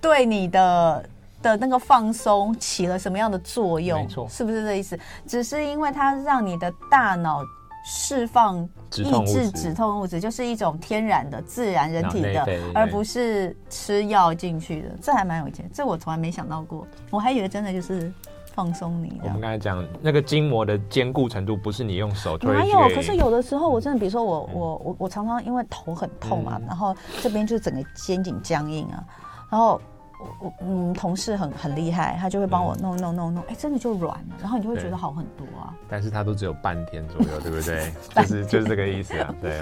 [0.00, 1.08] 对你的
[1.42, 4.00] 的那个放松起了什么样的作用？
[4.00, 4.98] 没错，是不是这意思？
[5.26, 7.42] 只是因为它让你的大脑
[7.84, 14.88] 释放抑制止痛物质，就是一种天然的、自然人体的，而不是吃药进去的。
[15.00, 18.12] 这还蛮有钱，这我从来没想到过，我还以为真的就是。
[18.56, 19.20] 放松你。
[19.22, 22.50] 我们刚才讲那个筋膜的坚固程度，不是你用手推。
[22.52, 22.88] 哪有？
[22.94, 29.04] 可是有的时候，我真的，比如说我我我我常常因为头很痛嘛，嗯、然后这边就整个肩颈僵硬啊，
[29.50, 29.78] 然后
[30.18, 35.74] 我我嗯同事很很厉害，他就会帮我弄弄弄弄，哎、欸，真的就软了，然后你就会觉得好很多啊。
[35.86, 37.92] 但是他都只有半天左右，对不对？
[38.16, 39.60] 就是就是这个意思啊，对。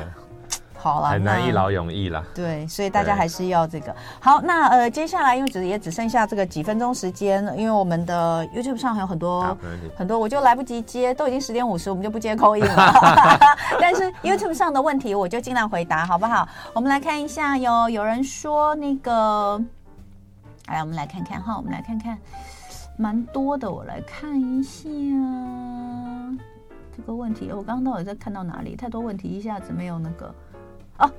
[0.84, 2.22] 好了，很难一劳永逸啦。
[2.34, 3.96] 对，所以大家还是要这个。
[4.20, 9.56] 好，那呃，接下来因为只也只剩下这个几分钟时间，因为我们的 YouTube 上还有很多
[9.96, 13.38] 很多，我就来不及接，都已经十点五十，我们就不接 call in 了。
[13.80, 16.46] 但是 YouTube 上的问题，我就尽量回答，好不好？
[16.74, 19.58] 我们来看一下哟，有人说那个，
[20.66, 22.18] 来，我们来看看哈，我们来看看，
[22.98, 24.84] 蛮多的，我来看一下
[26.94, 27.50] 这个问题。
[27.50, 28.76] 我刚刚到底在看到哪里？
[28.76, 30.34] 太多问题，一下子没有那个。
[30.98, 31.10] 哦，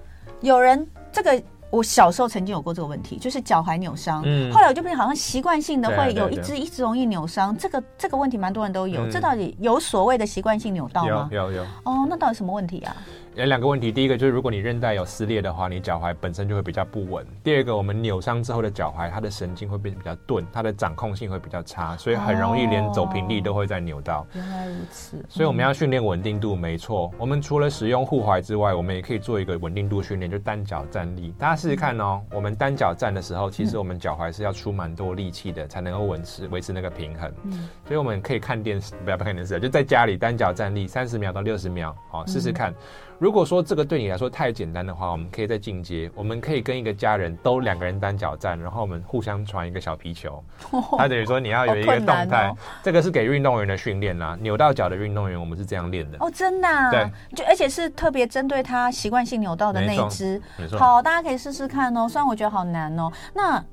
[0.41, 4.21] 有人这个，我小时候曾经有过这个问题，就是脚踝扭伤。
[4.25, 7.55] 嗯，后来我就变好像习惯性的会有一只一直容易扭伤。
[7.57, 11.29] 这个这个问题蛮多人都有，嗯、这到底有所谓的习惯性扭到吗？
[11.31, 11.63] 有有有。
[11.83, 12.95] 哦，那到底什么问题啊？
[13.35, 17.25] 有两个问题，第一个就是如果你韧带有撕裂的话，你脚踝本身就会比较不稳。
[17.43, 24.21] 第二个，我们扭伤之后的脚踝，它的神经会变得比较钝，它的掌控性会比较差，所以很容易连走平地都会再扭到。
[24.21, 25.21] 哦，原来如此。
[25.27, 27.11] 所以我们要训练稳定度，没错。
[27.17, 31.33] 我们除了使用护踝之外，我们也可以做一个稳定度训练，就单脚站立。
[31.37, 32.21] 大家试试看哦。
[32.31, 37.29] 我们单脚站的时候，其实我们脚踝是要出蛮多力气的，才能够维持维持那个平衡。
[37.43, 37.67] 嗯。
[37.85, 42.73] 所以我们可以看电视，不要不看电视，就在家里单脚站立三十秒到六十秒，好，试试看。
[43.17, 46.11] 如果说这个对你来说太简单的话，我们可以再进阶。
[46.13, 50.43] 我们可以跟一个家人都两个人单脚站，然后我们互相传一个小皮球。
[50.97, 54.37] 他等于说你要有一个动态，哦、这个是给运动员的训练啦。
[54.41, 56.17] 扭到脚的运动员，我们是这样练的。
[56.19, 56.91] 哦，真的、啊？
[56.91, 60.41] 对，就而且是特别针对他习惯性扭到的那一只。
[60.57, 60.77] 没错。
[60.77, 62.07] 好，大家可以试试看哦。
[62.09, 63.09] 虽然我觉得好难哦。
[63.33, 63.63] 那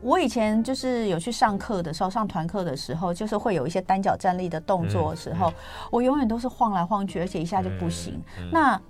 [0.00, 8.20] 我以前就是有去上课的时候，上团课的时候，就是会有一些单脚站立的动作的时候，嗯嗯、我永远都是晃来晃去，而且一下就不行。
[8.52, 8.80] 那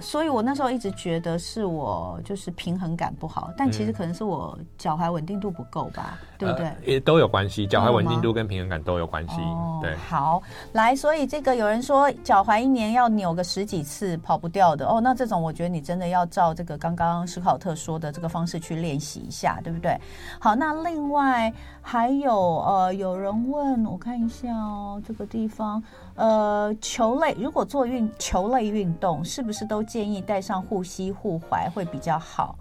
[0.00, 6.72] 所以，我那时候一直觉得是我就是平衡感不好，但其实可能是我脚踝稳定度不够吧，嗯、对不对？
[6.84, 9.40] 也都有关系，脚踝稳定度跟平衡感都有关系。
[9.40, 10.42] 哦、对，好，
[10.72, 15.00] 来，所以这个有人说脚踝一年要扭个十几次，跑不掉的哦。
[15.00, 19.98] 那这种我觉得你真的要照这个刚刚史考特说的这个方式去练习一下，对不对？
[20.38, 25.82] 好，那另外还有呃，有人问我看一下哦，这个地方。
[26.18, 32.58] 呃，球类如果做运球类运动，是不是都建议带上护膝护踝会比较好？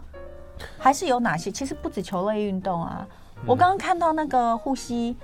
[0.78, 1.49] 还是有哪些？
[1.49, 3.08] 其实不止球类运动啊。
[3.38, 5.18] 嗯、我刚刚看到那个护膝，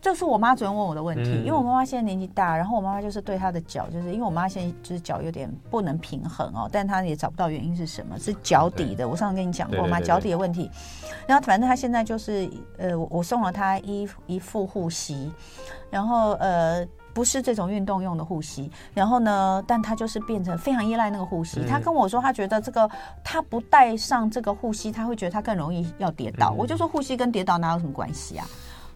[0.00, 9.08] 这是我妈昨天问我的问题，嗯、因为我妈妈现在年纪大，然后我妈妈就是对她的脚，就是因为我妈现在就是脚有点不能平衡哦，但她也找不到原因是什么，是脚底的。
[9.08, 10.68] 我上次跟你讲过嘛，脚底的问题。
[11.28, 15.32] 然后反正她现在就是呃，我送了她一一副护膝，
[15.90, 16.84] 然后呃。
[17.16, 21.60] 不是这种运动用的护膝，然后呢，但他就是变成非常依赖那个护膝。
[21.60, 22.86] 嗯、他跟我说，他觉得这个
[23.24, 26.50] 他不戴上这个护膝，他会觉得他更容易要跌倒。
[26.50, 28.46] 嗯、我就说护膝跟跌倒哪有什么关系啊？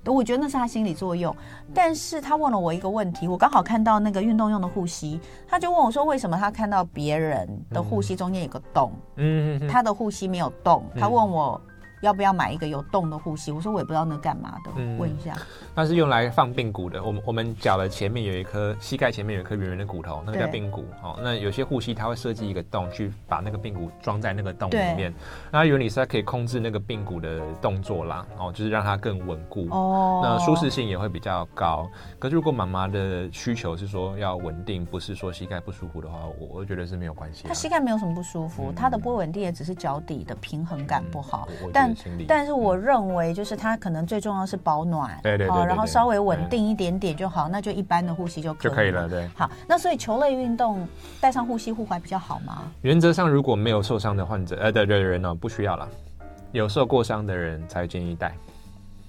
[0.05, 1.35] 我觉得那是他心理作用。
[1.73, 5.19] 但是他问了我一个问题，我刚好看到那个运动用的护膝，
[5.49, 10.85] 他就问我说，为什么他看到别人的护膝中间有个洞，嗯，他的护膝没有洞？
[11.01, 11.59] 他问我。
[12.01, 13.53] 要不要买一个有洞的护膝？
[13.53, 15.37] 我说我也不知道那干嘛的，嗯、问一下。
[15.75, 17.03] 那是用来放髌骨的。
[17.03, 20.85] 我们我们脚的前面有一颗膝盖前面有一颗圆圆的骨头，那个叫髌骨。
[21.03, 25.13] 哦，那有些护膝它会设计一个洞，去把那个髌骨装在那个洞里面。
[25.51, 29.69] 那原理是它可以控制那个髌骨的动作啦，哦，就是让它更稳固。
[29.71, 30.21] 哦。
[30.23, 31.89] 那舒适性也会比较高。
[32.19, 37.47] 可是如果妈妈的需求是说要稳定，不是说膝盖不舒服的话，我我觉得是没有关系。
[37.47, 41.49] 她膝盖没有什么不舒服，她、嗯、的不稳定也只是脚底的平衡感不好。
[41.63, 41.90] 嗯、但
[42.27, 49.29] 但是我认为，就是它可能最重要是保暖，对对对，然后稍微稳定一点点就好，那就一般的护膝就可以就可以了，对。
[49.35, 50.87] 好，那所以球类运动
[51.21, 52.63] 带上护膝护踝比较好吗？
[52.83, 55.89] 原则上，如果没有受伤的患者，呃，对对人呢，不需要了。
[56.53, 58.35] 有受过伤的人才建议带。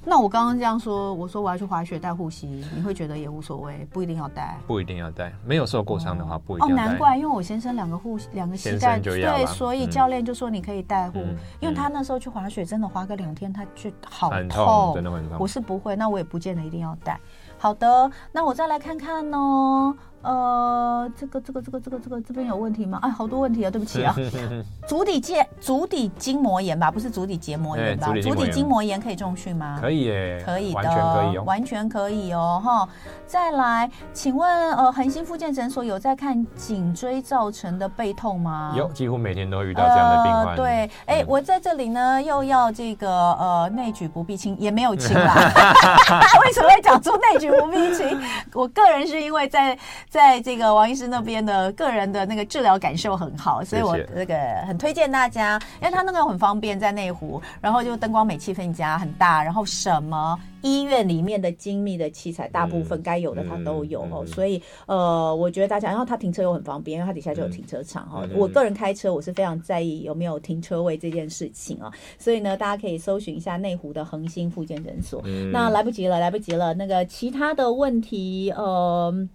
[0.04, 6.84] 那我刚刚这样说，我说我要去滑雪带护膝，你会觉得也无所谓，不一定要带，不一定要带，没有受过伤的话不一定要带。
[6.84, 15.38] 哦，难怪，因为我先生两个护两个膝盖，对，所以教练就说你可以带护，嗯、因为他那时候去滑雪，真的滑个两天，他去好痛，真的很痛。
[15.40, 17.20] 我是不会，那我也不见得一定要带。
[17.60, 19.96] 好的，那我再来看看哦。
[20.22, 23.00] 呃，这个这个这个这个这个这边有问题吗？
[23.04, 24.16] 哎，好多问题啊，对不起啊。
[24.88, 28.08] 足底腱足底筋膜炎吧，不是足底结膜炎吧？
[28.22, 29.78] 足底筋膜炎可以重训吗？
[29.82, 32.90] 可以耶，可以的，完全可以哦，完全可以哦，哈。
[33.26, 38.74] 再来，请问呃，恒星复健诊所有在看颈椎造成的背痛吗？
[38.76, 40.56] 有，几乎每天都会遇到这样的病患。
[40.56, 45.34] 对，哎，我在这里呢，又要这个呃，内举不避亲，也没有亲啦。
[46.46, 48.20] 为什么会讲出内举不避亲？
[48.54, 49.78] 我个人是因为在。
[50.12, 54.36] 在这个王医师那边的个人的那个治疗感受很好，所以我这个
[54.68, 68.28] 很推荐大家，因为他那个很方便，在内湖，然后就灯光美、气氛佳，很大，然后什么医院里面的精密的器材，大部分该有的它都有哦，所以呃，我觉得大家，然后他停车又很方便，因为他底下就有停车场哈。
[68.36, 71.90] 我个人开车，我是非常在意有没有停车位这件事情啊，
[72.20, 75.24] 所以呢，大家可以搜寻一下内湖的恒星复健诊所。
[75.54, 79.30] 那来不及了，来不及了，那个其他的问题，呃。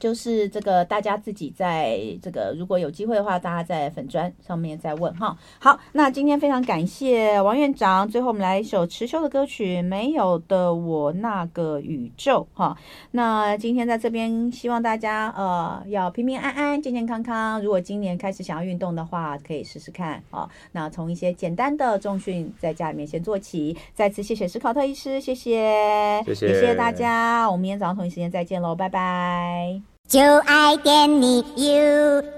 [0.00, 5.36] 就是这个，大家自己在这个，如果有机会的话，大家在粉砖上面再问哈。
[5.60, 8.08] 好，那今天非常感谢王院长。
[8.08, 12.76] 最后我们来一首持修的歌曲《没有的我那个宇宙》哈。
[13.10, 17.62] 那今天在这边，希望大家呃要平平安安、健健康康。
[17.62, 20.48] 如果今年开始想要运动的话，可以试试看啊。
[20.72, 23.76] 那从一些简单的重训在家里面先做起。
[23.94, 27.46] 再次谢谢史考特医师，谢谢，谢谢，也谢谢大家。
[27.46, 29.89] 我们明天早上同一时间再见喽，拜拜。
[30.10, 32.30] 就爱点你 UFO。